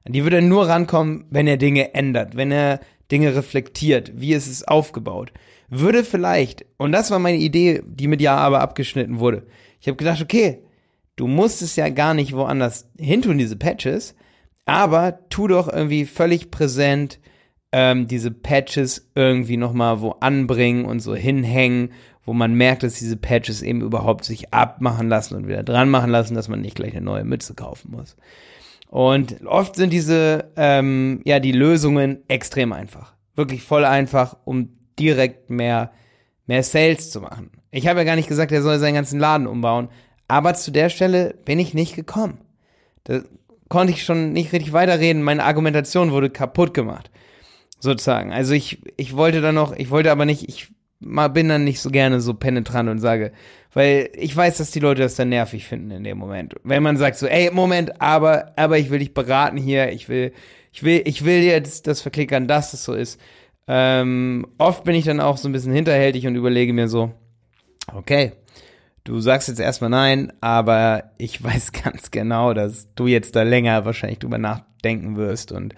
Die 0.06 0.22
würde 0.22 0.36
er 0.36 0.42
nur 0.42 0.68
rankommen, 0.68 1.26
wenn 1.30 1.46
er 1.46 1.56
Dinge 1.56 1.94
ändert. 1.94 2.36
Wenn 2.36 2.52
er 2.52 2.80
Dinge 3.10 3.34
reflektiert, 3.34 4.12
wie 4.14 4.32
ist 4.32 4.46
es 4.46 4.66
aufgebaut, 4.66 5.32
würde 5.68 6.04
vielleicht, 6.04 6.64
und 6.76 6.92
das 6.92 7.10
war 7.10 7.18
meine 7.18 7.38
Idee, 7.38 7.82
die 7.84 8.08
mit 8.08 8.20
Ja 8.20 8.36
aber 8.36 8.60
abgeschnitten 8.60 9.18
wurde. 9.18 9.46
Ich 9.80 9.88
habe 9.88 9.96
gedacht, 9.96 10.22
okay, 10.22 10.62
du 11.23 11.29
musst 11.29 11.62
es 11.62 11.76
ja 11.76 11.88
gar 11.88 12.14
nicht 12.14 12.35
woanders 12.35 12.91
hin 12.99 13.23
tun, 13.23 13.38
diese 13.38 13.55
Patches, 13.55 14.17
aber 14.64 15.21
tu 15.29 15.47
doch 15.47 15.73
irgendwie 15.73 16.05
völlig 16.05 16.50
präsent 16.50 17.21
ähm, 17.71 18.09
diese 18.09 18.33
Patches 18.33 19.09
irgendwie 19.14 19.57
nochmal 19.57 20.00
wo 20.00 20.17
anbringen 20.19 20.85
und 20.85 20.99
so 20.99 21.14
hinhängen, 21.14 21.93
wo 22.25 22.33
man 22.33 22.55
merkt, 22.55 22.83
dass 22.83 22.95
diese 22.95 23.17
Patches 23.17 23.62
eben 23.62 23.83
überhaupt 23.83 24.25
sich 24.25 24.52
abmachen 24.52 25.09
lassen 25.09 25.37
und 25.37 25.47
wieder 25.47 25.62
dran 25.62 25.88
machen 25.91 26.11
lassen, 26.11 26.35
dass 26.35 26.49
man 26.49 26.61
nicht 26.61 26.75
gleich 26.75 26.91
eine 26.93 27.05
neue 27.05 27.23
Mütze 27.23 27.55
kaufen 27.55 27.93
muss. 27.93 28.17
Und 28.88 29.47
oft 29.47 29.76
sind 29.76 29.93
diese, 29.93 30.50
ähm, 30.57 31.21
ja, 31.25 31.38
die 31.38 31.52
Lösungen 31.52 32.19
extrem 32.26 32.73
einfach. 32.73 33.14
Wirklich 33.37 33.62
voll 33.62 33.85
einfach, 33.85 34.37
um 34.45 34.71
direkt 34.99 35.50
mehr, 35.50 35.93
mehr 36.49 36.64
Sales 36.64 37.12
zu 37.12 37.21
machen. 37.21 37.52
Ich 37.71 37.87
habe 37.87 38.00
ja 38.00 38.05
gar 38.05 38.17
nicht 38.17 38.29
gesagt, 38.29 38.50
er 38.50 38.62
soll 38.62 38.81
seinen 38.81 38.95
ganzen 38.95 39.21
Laden 39.21 39.47
umbauen, 39.47 39.88
aber 40.29 40.55
zu 40.55 40.71
der 40.71 40.88
Stelle 40.88 41.35
bin 41.45 41.59
ich 41.59 41.75
nicht 41.75 41.95
gekommen. 41.95 42.38
Da 43.05 43.21
konnte 43.69 43.93
ich 43.93 44.05
schon 44.05 44.33
nicht 44.33 44.52
richtig 44.52 44.73
weiterreden, 44.73 45.23
meine 45.23 45.45
Argumentation 45.45 46.12
wurde 46.12 46.31
kaputt 46.31 46.75
gemacht. 46.75 47.11
Sozusagen. 47.81 48.33
Also 48.33 48.55
ich, 48.55 48.81
ich 48.97 49.17
wollte 49.17 49.41
dann 49.41 49.57
noch, 49.57 49.75
ich 49.75 49.91
wollte 49.91 50.12
aber 50.12 50.25
nicht, 50.25 50.49
ich 50.49 50.69
bin 51.00 51.49
dann 51.49 51.64
nicht 51.64 51.81
so 51.81 51.91
gerne 51.91 52.21
so 52.21 52.35
penetrant 52.35 52.88
und 52.88 53.00
sage, 53.00 53.33
weil 53.75 54.11
ich 54.14 54.37
weiß, 54.37 54.59
dass 54.59 54.71
die 54.71 54.79
Leute 54.79 55.02
das 55.02 55.17
dann 55.17 55.31
nervig 55.31 55.67
finden 55.67 55.91
in 55.91 56.05
dem 56.05 56.19
Moment. 56.19 56.55
Wenn 56.62 56.83
man 56.83 56.97
sagt 56.97 57.17
so, 57.17 57.26
ey, 57.26 57.50
Moment, 57.50 58.00
aber, 58.00 58.52
aber 58.57 58.79
ich 58.79 58.91
will 58.91 59.00
dich 59.00 59.14
beraten 59.14 59.57
hier, 59.57 59.91
ich 59.91 60.09
will, 60.09 60.33
ich 60.73 60.83
will, 60.83 61.02
ich 61.05 61.25
will 61.25 61.43
jetzt 61.43 61.87
das 61.87 62.00
verklickern, 62.00 62.47
dass 62.47 62.73
es 62.73 62.85
so 62.85 62.95
ist. 62.95 63.21
Ähm, 63.67 64.47
oft 64.59 64.85
bin 64.85 64.95
ich 64.95 65.05
dann 65.05 65.21
auch 65.21 65.37
so 65.37 65.49
ein 65.49 65.52
bisschen 65.52 65.73
hinterhältig 65.73 66.26
und 66.26 66.37
überlege 66.37 66.73
mir 66.73 66.88
so, 66.88 67.12
okay, 67.93 68.33
du 69.04 69.21
sagst 69.21 69.49
jetzt 69.49 69.61
erstmal 69.61 69.90
nein, 69.90 70.32
aber 70.40 71.12
ich 71.18 71.42
weiß 71.44 71.73
ganz 71.73 72.11
genau, 72.11 72.54
dass 72.54 72.88
du 72.94 73.06
jetzt 73.06 73.37
da 73.37 73.42
länger 73.42 73.85
wahrscheinlich 73.85 74.18
drüber 74.18 74.38
nachdenken 74.38 75.16
wirst 75.16 75.52
und 75.52 75.75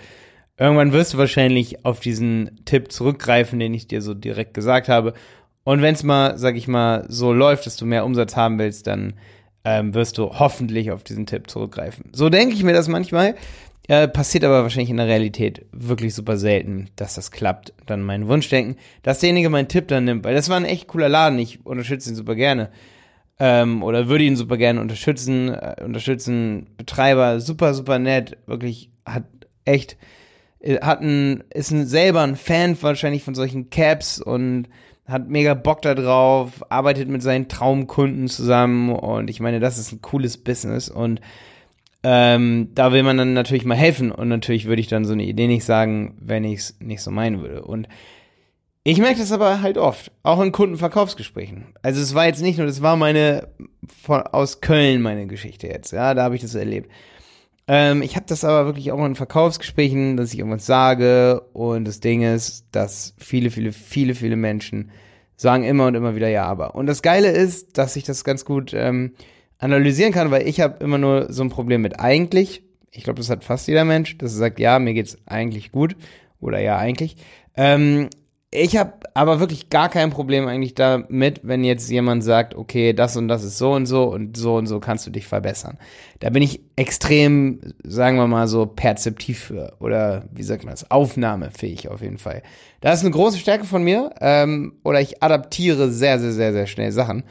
irgendwann 0.56 0.92
wirst 0.92 1.14
du 1.14 1.18
wahrscheinlich 1.18 1.84
auf 1.84 2.00
diesen 2.00 2.60
Tipp 2.64 2.92
zurückgreifen, 2.92 3.58
den 3.58 3.74
ich 3.74 3.88
dir 3.88 4.02
so 4.02 4.14
direkt 4.14 4.54
gesagt 4.54 4.88
habe. 4.88 5.14
Und 5.64 5.82
wenn 5.82 5.94
es 5.94 6.02
mal, 6.02 6.38
sag 6.38 6.56
ich 6.56 6.68
mal, 6.68 7.06
so 7.08 7.32
läuft, 7.32 7.66
dass 7.66 7.76
du 7.76 7.86
mehr 7.86 8.04
Umsatz 8.04 8.36
haben 8.36 8.58
willst, 8.58 8.86
dann 8.86 9.14
ähm, 9.64 9.94
wirst 9.94 10.18
du 10.18 10.38
hoffentlich 10.38 10.92
auf 10.92 11.02
diesen 11.04 11.26
Tipp 11.26 11.50
zurückgreifen. 11.50 12.10
So 12.12 12.28
denke 12.28 12.54
ich 12.54 12.62
mir 12.62 12.74
das 12.74 12.88
manchmal. 12.88 13.34
Äh, 13.86 14.08
passiert 14.08 14.44
aber 14.44 14.62
wahrscheinlich 14.62 14.88
in 14.88 14.96
der 14.96 15.08
Realität 15.08 15.66
wirklich 15.72 16.14
super 16.14 16.38
selten, 16.38 16.88
dass 16.96 17.14
das 17.14 17.30
klappt. 17.30 17.74
Dann 17.84 18.02
mein 18.02 18.28
Wunschdenken, 18.28 18.76
dass 19.02 19.18
derjenige 19.20 19.50
meinen 19.50 19.68
Tipp 19.68 19.88
dann 19.88 20.04
nimmt, 20.04 20.24
weil 20.24 20.34
das 20.34 20.48
war 20.48 20.56
ein 20.56 20.64
echt 20.64 20.86
cooler 20.86 21.10
Laden. 21.10 21.38
Ich 21.38 21.66
unterstütze 21.66 22.08
ihn 22.10 22.16
super 22.16 22.34
gerne. 22.34 22.70
Ähm, 23.38 23.82
oder 23.82 24.08
würde 24.08 24.24
ihn 24.24 24.36
super 24.36 24.56
gerne 24.56 24.80
unterstützen. 24.80 25.48
Äh, 25.48 25.76
unterstützen 25.84 26.68
Betreiber, 26.76 27.40
super, 27.40 27.74
super 27.74 27.98
nett. 27.98 28.38
Wirklich 28.46 28.90
hat 29.04 29.24
echt 29.64 29.96
äh, 30.60 30.80
hat 30.80 31.00
ein, 31.00 31.44
ist 31.50 31.70
ein, 31.70 31.86
selber 31.86 32.22
ein 32.22 32.36
Fan 32.36 32.76
wahrscheinlich 32.80 33.22
von 33.22 33.34
solchen 33.34 33.70
Caps 33.70 34.20
und 34.20 34.68
hat 35.06 35.28
mega 35.28 35.54
Bock 35.54 35.82
da 35.82 35.94
drauf, 35.94 36.64
arbeitet 36.70 37.08
mit 37.08 37.22
seinen 37.22 37.48
Traumkunden 37.48 38.28
zusammen 38.28 38.90
und 38.90 39.28
ich 39.28 39.38
meine, 39.40 39.60
das 39.60 39.76
ist 39.76 39.92
ein 39.92 40.00
cooles 40.00 40.38
Business 40.38 40.88
und 40.88 41.20
ähm, 42.02 42.70
da 42.74 42.92
will 42.92 43.02
man 43.02 43.18
dann 43.18 43.34
natürlich 43.34 43.66
mal 43.66 43.76
helfen 43.76 44.10
und 44.10 44.28
natürlich 44.28 44.66
würde 44.66 44.80
ich 44.80 44.88
dann 44.88 45.04
so 45.04 45.12
eine 45.12 45.24
Idee 45.24 45.46
nicht 45.46 45.64
sagen, 45.64 46.16
wenn 46.20 46.44
ich 46.44 46.60
es 46.60 46.76
nicht 46.80 47.02
so 47.02 47.10
meinen 47.10 47.40
würde. 47.40 47.62
Und 47.62 47.88
ich 48.84 48.98
merke 48.98 49.18
das 49.18 49.32
aber 49.32 49.62
halt 49.62 49.78
oft, 49.78 50.12
auch 50.22 50.40
in 50.40 50.52
Kundenverkaufsgesprächen. 50.52 51.66
Also 51.82 52.02
es 52.02 52.14
war 52.14 52.26
jetzt 52.26 52.42
nicht 52.42 52.58
nur, 52.58 52.66
das 52.66 52.82
war 52.82 52.96
meine 52.96 53.48
von, 54.02 54.22
aus 54.22 54.60
Köln 54.60 55.00
meine 55.00 55.26
Geschichte 55.26 55.66
jetzt, 55.66 55.92
ja, 55.92 56.14
da 56.14 56.24
habe 56.24 56.36
ich 56.36 56.42
das 56.42 56.54
erlebt. 56.54 56.90
Ähm, 57.66 58.02
ich 58.02 58.14
habe 58.14 58.26
das 58.28 58.44
aber 58.44 58.66
wirklich 58.66 58.92
auch 58.92 59.04
in 59.04 59.14
Verkaufsgesprächen, 59.14 60.18
dass 60.18 60.34
ich 60.34 60.38
irgendwas 60.38 60.66
sage 60.66 61.40
und 61.54 61.86
das 61.86 62.00
Ding 62.00 62.22
ist, 62.22 62.66
dass 62.72 63.14
viele, 63.16 63.50
viele, 63.50 63.72
viele, 63.72 64.14
viele 64.14 64.36
Menschen 64.36 64.90
sagen 65.36 65.64
immer 65.64 65.86
und 65.86 65.94
immer 65.94 66.14
wieder 66.14 66.28
ja, 66.28 66.44
aber. 66.44 66.74
Und 66.74 66.86
das 66.86 67.00
Geile 67.00 67.30
ist, 67.30 67.78
dass 67.78 67.96
ich 67.96 68.04
das 68.04 68.22
ganz 68.22 68.44
gut 68.44 68.72
ähm, 68.74 69.14
analysieren 69.58 70.12
kann, 70.12 70.30
weil 70.30 70.46
ich 70.46 70.60
habe 70.60 70.84
immer 70.84 70.98
nur 70.98 71.32
so 71.32 71.42
ein 71.42 71.48
Problem 71.48 71.80
mit 71.80 72.00
eigentlich. 72.00 72.62
Ich 72.90 73.02
glaube, 73.02 73.18
das 73.18 73.30
hat 73.30 73.44
fast 73.44 73.66
jeder 73.66 73.84
Mensch, 73.84 74.18
dass 74.18 74.32
er 74.34 74.38
sagt, 74.38 74.60
ja, 74.60 74.78
mir 74.78 74.92
geht's 74.92 75.16
eigentlich 75.24 75.72
gut 75.72 75.96
oder 76.40 76.60
ja, 76.60 76.76
eigentlich. 76.76 77.16
Ähm, 77.56 78.10
ich 78.54 78.76
habe 78.76 78.92
aber 79.14 79.40
wirklich 79.40 79.68
gar 79.68 79.88
kein 79.88 80.10
Problem 80.10 80.46
eigentlich 80.46 80.74
damit, 80.74 81.40
wenn 81.42 81.64
jetzt 81.64 81.90
jemand 81.90 82.22
sagt, 82.22 82.54
okay, 82.54 82.92
das 82.92 83.16
und 83.16 83.26
das 83.26 83.42
ist 83.42 83.58
so 83.58 83.72
und 83.72 83.86
so 83.86 84.04
und 84.04 84.36
so 84.36 84.54
und 84.54 84.68
so 84.68 84.78
kannst 84.78 85.04
du 85.06 85.10
dich 85.10 85.26
verbessern. 85.26 85.76
Da 86.20 86.30
bin 86.30 86.40
ich 86.40 86.60
extrem, 86.76 87.58
sagen 87.82 88.16
wir 88.16 88.28
mal 88.28 88.46
so, 88.46 88.66
perzeptiv 88.66 89.40
für 89.40 89.74
oder 89.80 90.26
wie 90.32 90.44
sagt 90.44 90.64
man 90.64 90.72
das, 90.72 90.88
aufnahmefähig 90.88 91.88
auf 91.88 92.00
jeden 92.00 92.18
Fall. 92.18 92.42
Das 92.80 93.00
ist 93.00 93.04
eine 93.04 93.10
große 93.10 93.38
Stärke 93.38 93.64
von 93.64 93.82
mir 93.82 94.10
ähm, 94.20 94.74
oder 94.84 95.00
ich 95.00 95.20
adaptiere 95.20 95.90
sehr, 95.90 96.20
sehr, 96.20 96.32
sehr, 96.32 96.52
sehr 96.52 96.68
schnell 96.68 96.92
Sachen. 96.92 97.24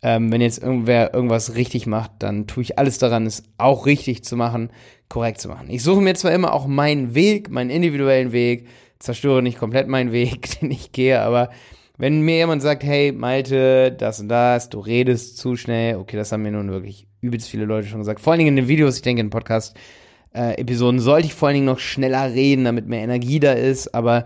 Ähm, 0.00 0.30
wenn 0.30 0.40
jetzt 0.40 0.62
irgendwer 0.62 1.12
irgendwas 1.12 1.56
richtig 1.56 1.88
macht, 1.88 2.12
dann 2.20 2.46
tue 2.46 2.62
ich 2.62 2.78
alles 2.78 2.98
daran, 2.98 3.26
es 3.26 3.42
auch 3.58 3.84
richtig 3.84 4.22
zu 4.22 4.36
machen, 4.36 4.70
korrekt 5.08 5.40
zu 5.40 5.48
machen. 5.48 5.68
Ich 5.70 5.82
suche 5.82 6.00
mir 6.00 6.14
zwar 6.14 6.30
immer 6.30 6.52
auch 6.52 6.68
meinen 6.68 7.16
Weg, 7.16 7.50
meinen 7.50 7.70
individuellen 7.70 8.30
Weg, 8.30 8.68
zerstöre 8.98 9.42
nicht 9.42 9.58
komplett 9.58 9.88
meinen 9.88 10.12
Weg, 10.12 10.48
den 10.60 10.70
ich 10.70 10.92
gehe, 10.92 11.20
aber 11.20 11.50
wenn 11.98 12.20
mir 12.20 12.36
jemand 12.36 12.62
sagt, 12.62 12.84
hey, 12.84 13.10
Malte, 13.10 13.90
das 13.92 14.20
und 14.20 14.28
das, 14.28 14.68
du 14.68 14.78
redest 14.78 15.36
zu 15.36 15.56
schnell, 15.56 15.96
okay, 15.96 16.16
das 16.16 16.30
haben 16.30 16.42
mir 16.42 16.52
nun 16.52 16.70
wirklich 16.70 17.08
übelst 17.20 17.48
viele 17.48 17.64
Leute 17.64 17.88
schon 17.88 17.98
gesagt. 17.98 18.20
Vor 18.20 18.32
allen 18.32 18.38
Dingen 18.38 18.56
in 18.56 18.56
den 18.56 18.68
Videos, 18.68 18.96
ich 18.96 19.02
denke 19.02 19.20
in 19.20 19.30
Podcast-Episoden 19.30 21.00
äh, 21.00 21.02
sollte 21.02 21.26
ich 21.26 21.34
vor 21.34 21.48
allen 21.48 21.56
Dingen 21.56 21.66
noch 21.66 21.80
schneller 21.80 22.32
reden, 22.32 22.64
damit 22.64 22.86
mehr 22.86 23.02
Energie 23.02 23.40
da 23.40 23.52
ist, 23.52 23.94
aber 23.94 24.24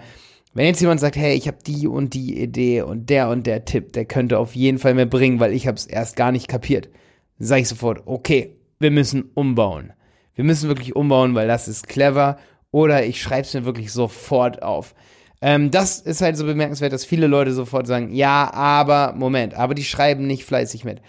wenn 0.54 0.66
jetzt 0.66 0.80
jemand 0.80 1.00
sagt, 1.00 1.16
hey, 1.16 1.34
ich 1.34 1.48
habe 1.48 1.58
die 1.66 1.86
und 1.86 2.12
die 2.12 2.38
Idee 2.42 2.82
und 2.82 3.08
der 3.08 3.30
und 3.30 3.46
der 3.46 3.64
Tipp, 3.64 3.94
der 3.94 4.04
könnte 4.04 4.38
auf 4.38 4.54
jeden 4.54 4.78
Fall 4.78 4.92
mehr 4.92 5.06
bringen, 5.06 5.40
weil 5.40 5.54
ich 5.54 5.66
habe 5.66 5.76
es 5.76 5.86
erst 5.86 6.14
gar 6.14 6.30
nicht 6.30 6.46
kapiert, 6.46 6.90
sage 7.38 7.62
ich 7.62 7.68
sofort, 7.68 8.02
okay, 8.04 8.56
wir 8.78 8.90
müssen 8.90 9.30
umbauen. 9.34 9.94
Wir 10.34 10.44
müssen 10.44 10.68
wirklich 10.68 10.94
umbauen, 10.94 11.34
weil 11.34 11.48
das 11.48 11.68
ist 11.68 11.88
clever 11.88 12.38
oder 12.72 13.06
ich 13.06 13.22
schreibe 13.22 13.42
es 13.42 13.54
mir 13.54 13.64
wirklich 13.64 13.92
sofort 13.92 14.62
auf. 14.62 14.94
Ähm, 15.40 15.70
das 15.70 16.00
ist 16.00 16.20
halt 16.20 16.36
so 16.36 16.44
bemerkenswert, 16.44 16.92
dass 16.92 17.04
viele 17.04 17.28
Leute 17.28 17.52
sofort 17.52 17.86
sagen, 17.86 18.12
ja, 18.12 18.52
aber, 18.52 19.14
Moment, 19.16 19.54
aber 19.54 19.74
die 19.74 19.84
schreiben 19.84 20.26
nicht 20.26 20.44
fleißig 20.44 20.84
mit. 20.84 21.00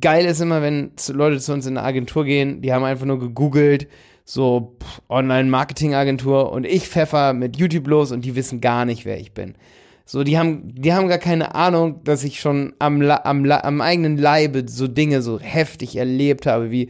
Geil 0.00 0.24
ist 0.24 0.40
immer, 0.40 0.62
wenn 0.62 0.92
Leute 1.08 1.38
zu 1.40 1.52
uns 1.52 1.66
in 1.66 1.76
eine 1.76 1.86
Agentur 1.86 2.24
gehen, 2.24 2.62
die 2.62 2.72
haben 2.72 2.84
einfach 2.84 3.04
nur 3.04 3.20
gegoogelt, 3.20 3.86
so 4.24 4.78
Online-Marketing-Agentur 5.10 6.50
und 6.50 6.64
ich 6.64 6.88
pfeffer 6.88 7.34
mit 7.34 7.56
YouTube 7.58 7.86
los 7.88 8.10
und 8.10 8.24
die 8.24 8.36
wissen 8.36 8.60
gar 8.60 8.86
nicht, 8.86 9.04
wer 9.04 9.20
ich 9.20 9.32
bin. 9.32 9.54
So, 10.06 10.22
die 10.22 10.38
haben, 10.38 10.74
die 10.74 10.92
haben 10.92 11.08
gar 11.08 11.18
keine 11.18 11.54
Ahnung, 11.54 12.02
dass 12.04 12.24
ich 12.24 12.40
schon 12.40 12.74
am, 12.78 13.02
am, 13.02 13.50
am 13.50 13.80
eigenen 13.80 14.16
Leibe 14.16 14.64
so 14.66 14.86
Dinge 14.86 15.20
so 15.20 15.40
heftig 15.40 15.96
erlebt 15.96 16.46
habe, 16.46 16.70
wie 16.70 16.88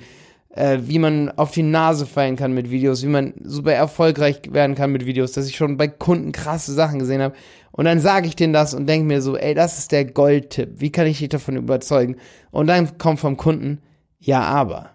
äh, 0.54 0.78
wie 0.82 1.00
man 1.00 1.30
auf 1.30 1.50
die 1.50 1.62
Nase 1.62 2.06
fallen 2.06 2.36
kann 2.36 2.52
mit 2.52 2.70
Videos, 2.70 3.02
wie 3.02 3.08
man 3.08 3.34
super 3.42 3.72
erfolgreich 3.72 4.40
werden 4.50 4.76
kann 4.76 4.92
mit 4.92 5.04
Videos, 5.04 5.32
dass 5.32 5.48
ich 5.48 5.56
schon 5.56 5.76
bei 5.76 5.88
Kunden 5.88 6.30
krasse 6.32 6.72
Sachen 6.72 7.00
gesehen 7.00 7.22
habe. 7.22 7.34
Und 7.72 7.86
dann 7.86 7.98
sage 7.98 8.28
ich 8.28 8.36
denen 8.36 8.52
das 8.52 8.72
und 8.72 8.86
denke 8.86 9.06
mir 9.06 9.20
so, 9.20 9.36
ey, 9.36 9.54
das 9.54 9.78
ist 9.78 9.90
der 9.90 10.04
Goldtipp. 10.04 10.74
Wie 10.76 10.92
kann 10.92 11.08
ich 11.08 11.18
dich 11.18 11.28
davon 11.28 11.56
überzeugen? 11.56 12.16
Und 12.52 12.68
dann 12.68 12.98
kommt 12.98 13.18
vom 13.18 13.36
Kunden, 13.36 13.80
ja, 14.20 14.42
aber. 14.42 14.90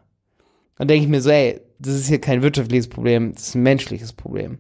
Dann 0.78 0.88
denke 0.88 1.04
ich 1.04 1.10
mir 1.10 1.22
so, 1.22 1.30
ey, 1.30 1.60
das 1.78 1.96
ist 1.96 2.08
hier 2.08 2.22
kein 2.22 2.42
wirtschaftliches 2.42 2.88
Problem, 2.88 3.34
das 3.34 3.50
ist 3.50 3.56
ein 3.56 3.64
menschliches 3.64 4.14
Problem. 4.14 4.60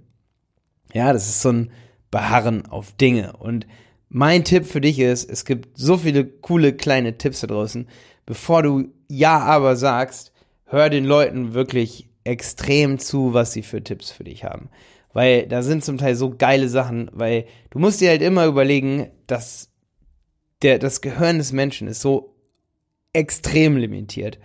Ja, 0.94 1.13
das 1.13 1.29
ist 1.29 1.41
so 1.41 1.51
ein 1.51 1.72
Beharren 2.12 2.65
auf 2.65 2.91
Dinge. 2.94 3.38
Und 3.38 3.68
mein 4.10 4.44
Tipp 4.44 4.65
für 4.65 4.82
dich 4.82 5.00
ist, 5.00 5.29
es 5.29 5.46
gibt 5.46 5.77
so 5.77 5.96
viele 5.96 6.25
coole 6.25 6.74
kleine 6.74 7.18
Tipps 7.18 7.39
da 7.39 7.48
draußen. 7.48 7.88
Bevor 8.25 8.63
du 8.63 8.89
Ja, 9.08 9.39
aber 9.39 9.75
sagst, 9.77 10.34
hör 10.70 10.90
den 10.90 11.06
Leuten 11.06 11.54
wirklich 11.54 12.10
extrem 12.24 13.00
zu, 13.00 13.34
was 13.34 13.54
sie 13.54 13.64
für 13.64 13.84
Tipps 13.84 14.12
für 14.12 14.24
dich 14.24 14.44
haben. 14.44 14.70
Weil 15.14 15.48
da 15.48 15.64
sind 15.64 15.84
zum 15.84 15.98
Teil 15.98 16.16
so 16.16 16.36
geile 16.36 16.70
Sachen, 16.70 17.10
weil 17.14 17.46
du 17.72 17.80
musst 17.80 18.00
dir 18.00 18.10
halt 18.10 18.22
immer 18.22 18.46
überlegen, 18.46 19.10
dass 19.28 19.72
der, 20.62 20.78
das 20.78 21.02
Gehirn 21.02 21.40
des 21.40 21.52
Menschen 21.52 21.88
ist 21.88 22.02
so 22.02 22.36
extrem 23.14 23.78
limitiert. 23.78 24.40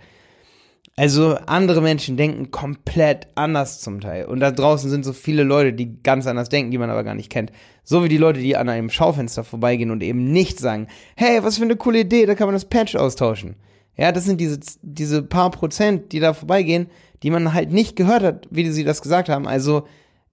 Also 0.97 1.35
andere 1.45 1.81
Menschen 1.81 2.15
denken 2.15 2.51
komplett 2.51 3.27
anders 3.35 3.81
zum 3.81 3.99
Teil. 3.99 4.25
Und 4.25 4.39
da 4.39 4.49
draußen 4.49 4.89
sind 4.89 5.03
so 5.03 5.11
viele 5.11 5.43
Leute, 5.43 5.73
die 5.73 6.01
ganz 6.01 6.25
anders 6.25 6.47
denken, 6.47 6.71
die 6.71 6.77
man 6.77 6.89
aber 6.89 7.03
gar 7.03 7.15
nicht 7.15 7.29
kennt. 7.29 7.51
So 7.83 8.03
wie 8.03 8.09
die 8.09 8.17
Leute, 8.17 8.39
die 8.39 8.55
an 8.55 8.69
einem 8.69 8.89
Schaufenster 8.89 9.43
vorbeigehen 9.43 9.91
und 9.91 10.01
eben 10.01 10.31
nicht 10.31 10.57
sagen, 10.57 10.87
hey, 11.17 11.43
was 11.43 11.57
für 11.57 11.65
eine 11.65 11.75
coole 11.75 11.99
Idee, 11.99 12.25
da 12.25 12.33
kann 12.33 12.47
man 12.47 12.55
das 12.55 12.65
Patch 12.65 12.95
austauschen. 12.95 13.57
Ja, 13.97 14.11
das 14.11 14.25
sind 14.25 14.41
diese, 14.41 14.59
diese 14.81 15.23
paar 15.23 15.51
Prozent, 15.51 16.11
die 16.11 16.19
da 16.19 16.33
vorbeigehen, 16.33 16.87
die 17.23 17.29
man 17.29 17.53
halt 17.53 17.71
nicht 17.71 17.95
gehört 17.95 18.23
hat, 18.23 18.47
wie 18.51 18.69
sie 18.69 18.83
das 18.83 19.01
gesagt 19.01 19.29
haben. 19.29 19.47
Also 19.47 19.87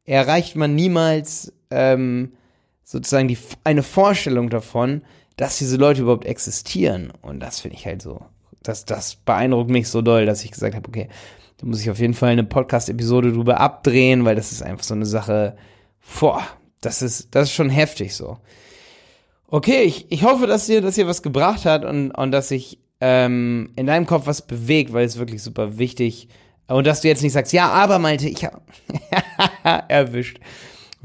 erreicht 0.05 0.57
man 0.57 0.75
niemals 0.75 1.53
ähm, 1.71 2.33
sozusagen 2.85 3.29
die, 3.29 3.39
eine 3.65 3.83
Vorstellung 3.83 4.51
davon, 4.51 5.03
dass 5.37 5.59
diese 5.59 5.77
Leute 5.77 6.03
überhaupt 6.03 6.27
existieren. 6.27 7.13
Und 7.23 7.41
das 7.41 7.61
finde 7.61 7.77
ich 7.77 7.87
halt 7.87 8.03
so, 8.03 8.23
das, 8.63 8.85
das 8.85 9.17
beeindruckt 9.17 9.71
mich 9.71 9.89
so 9.89 10.03
doll, 10.03 10.27
dass 10.27 10.45
ich 10.45 10.51
gesagt 10.51 10.75
habe, 10.75 10.89
okay, 10.89 11.09
da 11.59 11.67
muss 11.67 11.81
ich 11.81 11.91
auf 11.91 12.01
jeden 12.01 12.15
Fall 12.15 12.31
eine 12.31 12.45
Podcast-Episode 12.45 13.33
drüber 13.33 13.61
abdrehen, 13.61 14.25
weil 14.25 14.35
das 14.35 14.53
ist 14.53 14.63
einfach 14.63 14.85
so 14.85 14.95
eine 14.95 15.07
Sache, 15.07 15.57
boah, 16.21 16.43
das 16.81 17.01
ist, 17.01 17.35
das 17.35 17.49
ist 17.49 17.55
schon 17.55 17.71
heftig 17.71 18.15
so. 18.15 18.39
Okay, 19.47 19.83
ich, 19.83 20.11
ich 20.11 20.25
hoffe, 20.25 20.47
dass 20.47 20.67
dir 20.67 20.81
das 20.81 20.97
hier 20.97 21.07
was 21.07 21.23
gebracht 21.23 21.65
hat 21.65 21.85
und, 21.85 22.11
und 22.11 22.33
dass 22.33 22.49
sich 22.49 22.79
ähm, 23.05 23.71
in 23.75 23.87
deinem 23.87 24.07
Kopf 24.07 24.29
was 24.29 24.47
bewegt, 24.47 24.93
weil 24.93 25.05
es 25.05 25.19
wirklich 25.19 25.43
super 25.43 25.77
wichtig 25.77 26.29
und 26.69 26.87
dass 26.87 27.01
du 27.01 27.09
jetzt 27.09 27.23
nicht 27.23 27.33
sagst, 27.33 27.53
ja, 27.53 27.69
aber 27.69 27.99
Malte, 27.99 28.29
ich 28.29 28.45
habe 28.45 28.61
erwischt. 29.89 30.39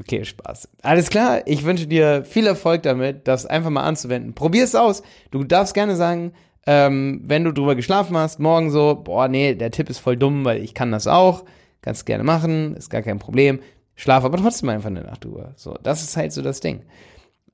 Okay, 0.00 0.24
Spaß. 0.24 0.68
Alles 0.82 1.10
klar, 1.10 1.42
ich 1.46 1.64
wünsche 1.64 1.88
dir 1.88 2.22
viel 2.24 2.46
Erfolg 2.46 2.84
damit, 2.84 3.26
das 3.26 3.46
einfach 3.46 3.70
mal 3.70 3.82
anzuwenden. 3.82 4.32
Probier 4.32 4.62
es 4.62 4.76
aus. 4.76 5.02
Du 5.32 5.42
darfst 5.42 5.74
gerne 5.74 5.96
sagen, 5.96 6.32
ähm, 6.66 7.20
wenn 7.24 7.42
du 7.42 7.52
drüber 7.52 7.74
geschlafen 7.74 8.16
hast, 8.16 8.38
morgen 8.38 8.70
so, 8.70 8.94
boah, 9.02 9.26
nee, 9.26 9.56
der 9.56 9.72
Tipp 9.72 9.90
ist 9.90 9.98
voll 9.98 10.16
dumm, 10.16 10.44
weil 10.44 10.62
ich 10.62 10.74
kann 10.74 10.92
das 10.92 11.08
auch. 11.08 11.44
Kannst 11.82 12.06
gerne 12.06 12.22
machen, 12.22 12.76
ist 12.76 12.90
gar 12.90 13.02
kein 13.02 13.18
Problem. 13.18 13.58
Schlaf 13.96 14.24
aber 14.24 14.38
trotzdem 14.38 14.68
einfach 14.68 14.90
eine 14.90 15.02
Nacht 15.02 15.24
drüber. 15.24 15.52
So, 15.56 15.76
das 15.82 16.04
ist 16.04 16.16
halt 16.16 16.32
so 16.32 16.42
das 16.42 16.60
Ding. 16.60 16.82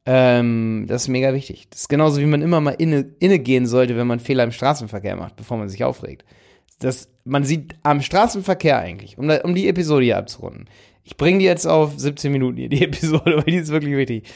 Ähm, 0.06 0.84
das 0.86 1.02
ist 1.02 1.08
mega 1.08 1.32
wichtig. 1.32 1.68
Das 1.70 1.82
ist 1.82 1.88
genauso, 1.88 2.20
wie 2.20 2.26
man 2.26 2.42
immer 2.42 2.60
mal 2.60 2.72
inne, 2.72 3.14
inne 3.20 3.38
gehen 3.38 3.66
sollte, 3.66 3.96
wenn 3.96 4.06
man 4.06 4.20
Fehler 4.20 4.44
im 4.44 4.52
Straßenverkehr 4.52 5.16
macht, 5.16 5.36
bevor 5.36 5.56
man 5.56 5.68
sich 5.68 5.84
aufregt. 5.84 6.24
Das, 6.78 7.08
man 7.24 7.44
sieht 7.44 7.76
am 7.82 8.02
Straßenverkehr 8.02 8.78
eigentlich, 8.78 9.16
um, 9.16 9.30
um 9.30 9.54
die 9.54 9.68
Episode 9.68 10.04
hier 10.04 10.18
abzurunden, 10.18 10.68
ich 11.04 11.16
bringe 11.16 11.38
die 11.38 11.44
jetzt 11.44 11.66
auf 11.66 11.92
17 11.96 12.32
Minuten 12.32 12.56
hier, 12.56 12.68
die 12.68 12.82
Episode, 12.84 13.36
weil 13.36 13.44
die 13.44 13.56
ist 13.56 13.70
wirklich 13.70 13.96
wichtig. 13.96 14.32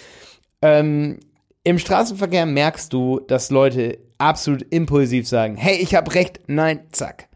Ähm, 0.63 1.19
Im 1.65 1.79
Straßenverkehr 1.79 2.47
merkst 2.47 2.93
du, 2.93 3.21
dass 3.21 3.51
Leute 3.51 3.99
absolut 4.19 4.63
impulsiv 4.71 5.27
sagen, 5.27 5.57
hey, 5.57 5.77
ich 5.77 5.95
habe 5.95 6.15
recht, 6.15 6.41
nein, 6.47 6.81
zack. 6.93 7.29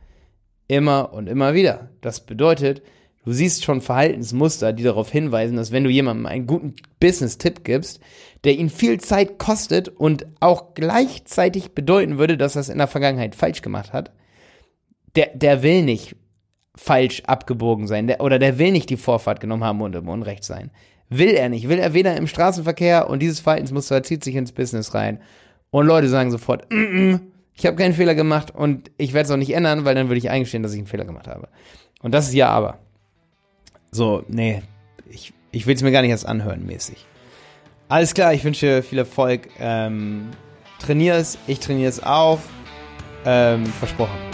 Immer 0.68 1.12
und 1.12 1.28
immer 1.28 1.54
wieder. 1.54 1.90
Das 2.00 2.24
bedeutet, 2.24 2.82
du 3.24 3.32
siehst 3.32 3.64
schon 3.64 3.80
Verhaltensmuster, 3.80 4.72
die 4.72 4.82
darauf 4.82 5.10
hinweisen, 5.10 5.56
dass 5.56 5.72
wenn 5.72 5.84
du 5.84 5.90
jemandem 5.90 6.26
einen 6.26 6.46
guten 6.46 6.74
Business-Tipp 7.00 7.64
gibst, 7.64 8.00
der 8.44 8.54
ihn 8.54 8.70
viel 8.70 9.00
Zeit 9.00 9.38
kostet 9.38 9.88
und 9.88 10.26
auch 10.40 10.74
gleichzeitig 10.74 11.72
bedeuten 11.72 12.18
würde, 12.18 12.36
dass 12.36 12.56
er 12.56 12.60
es 12.60 12.68
in 12.68 12.78
der 12.78 12.88
Vergangenheit 12.88 13.34
falsch 13.34 13.62
gemacht 13.62 13.92
hat, 13.92 14.12
der, 15.14 15.30
der 15.34 15.62
will 15.62 15.82
nicht 15.82 16.16
falsch 16.74 17.22
abgebogen 17.26 17.86
sein 17.86 18.06
der, 18.06 18.20
oder 18.20 18.38
der 18.38 18.58
will 18.58 18.72
nicht 18.72 18.88
die 18.90 18.96
Vorfahrt 18.96 19.40
genommen 19.40 19.64
haben 19.64 19.82
und 19.82 19.94
im 19.94 20.08
Unrecht 20.08 20.44
sein. 20.44 20.70
Will 21.08 21.34
er 21.34 21.50
nicht. 21.50 21.68
Will 21.68 21.78
er 21.78 21.92
weder 21.92 22.16
im 22.16 22.26
Straßenverkehr 22.26 23.10
und 23.10 23.20
dieses 23.20 23.40
Verhaltensmuster 23.40 24.02
zieht 24.02 24.24
sich 24.24 24.34
ins 24.34 24.52
Business 24.52 24.94
rein. 24.94 25.20
Und 25.70 25.86
Leute 25.86 26.08
sagen 26.08 26.30
sofort, 26.30 26.70
mm 26.72 26.74
-mm, 26.74 27.20
ich 27.54 27.66
habe 27.66 27.76
keinen 27.76 27.92
Fehler 27.92 28.14
gemacht 28.14 28.50
und 28.54 28.90
ich 28.96 29.12
werde 29.12 29.26
es 29.26 29.30
auch 29.30 29.36
nicht 29.36 29.54
ändern, 29.54 29.84
weil 29.84 29.94
dann 29.94 30.08
würde 30.08 30.18
ich 30.18 30.30
eingestehen, 30.30 30.62
dass 30.62 30.72
ich 30.72 30.78
einen 30.78 30.86
Fehler 30.86 31.04
gemacht 31.04 31.28
habe. 31.28 31.48
Und 32.00 32.12
das 32.12 32.28
ist 32.28 32.34
ja 32.34 32.48
aber. 32.48 32.78
So, 33.94 34.24
nee, 34.26 34.62
ich, 35.10 35.34
ich 35.50 35.66
will 35.66 35.74
es 35.74 35.82
mir 35.82 35.92
gar 35.92 36.00
nicht 36.00 36.10
erst 36.10 36.26
anhören, 36.26 36.64
mäßig. 36.64 37.04
Alles 37.88 38.14
klar, 38.14 38.32
ich 38.32 38.42
wünsche 38.42 38.82
viel 38.82 38.98
Erfolg. 38.98 39.50
Ähm, 39.60 40.30
trainier 40.78 41.16
es, 41.16 41.36
ich 41.46 41.60
trainiere 41.60 41.90
es 41.90 42.02
auch. 42.02 42.38
Ähm, 43.26 43.66
versprochen. 43.66 44.31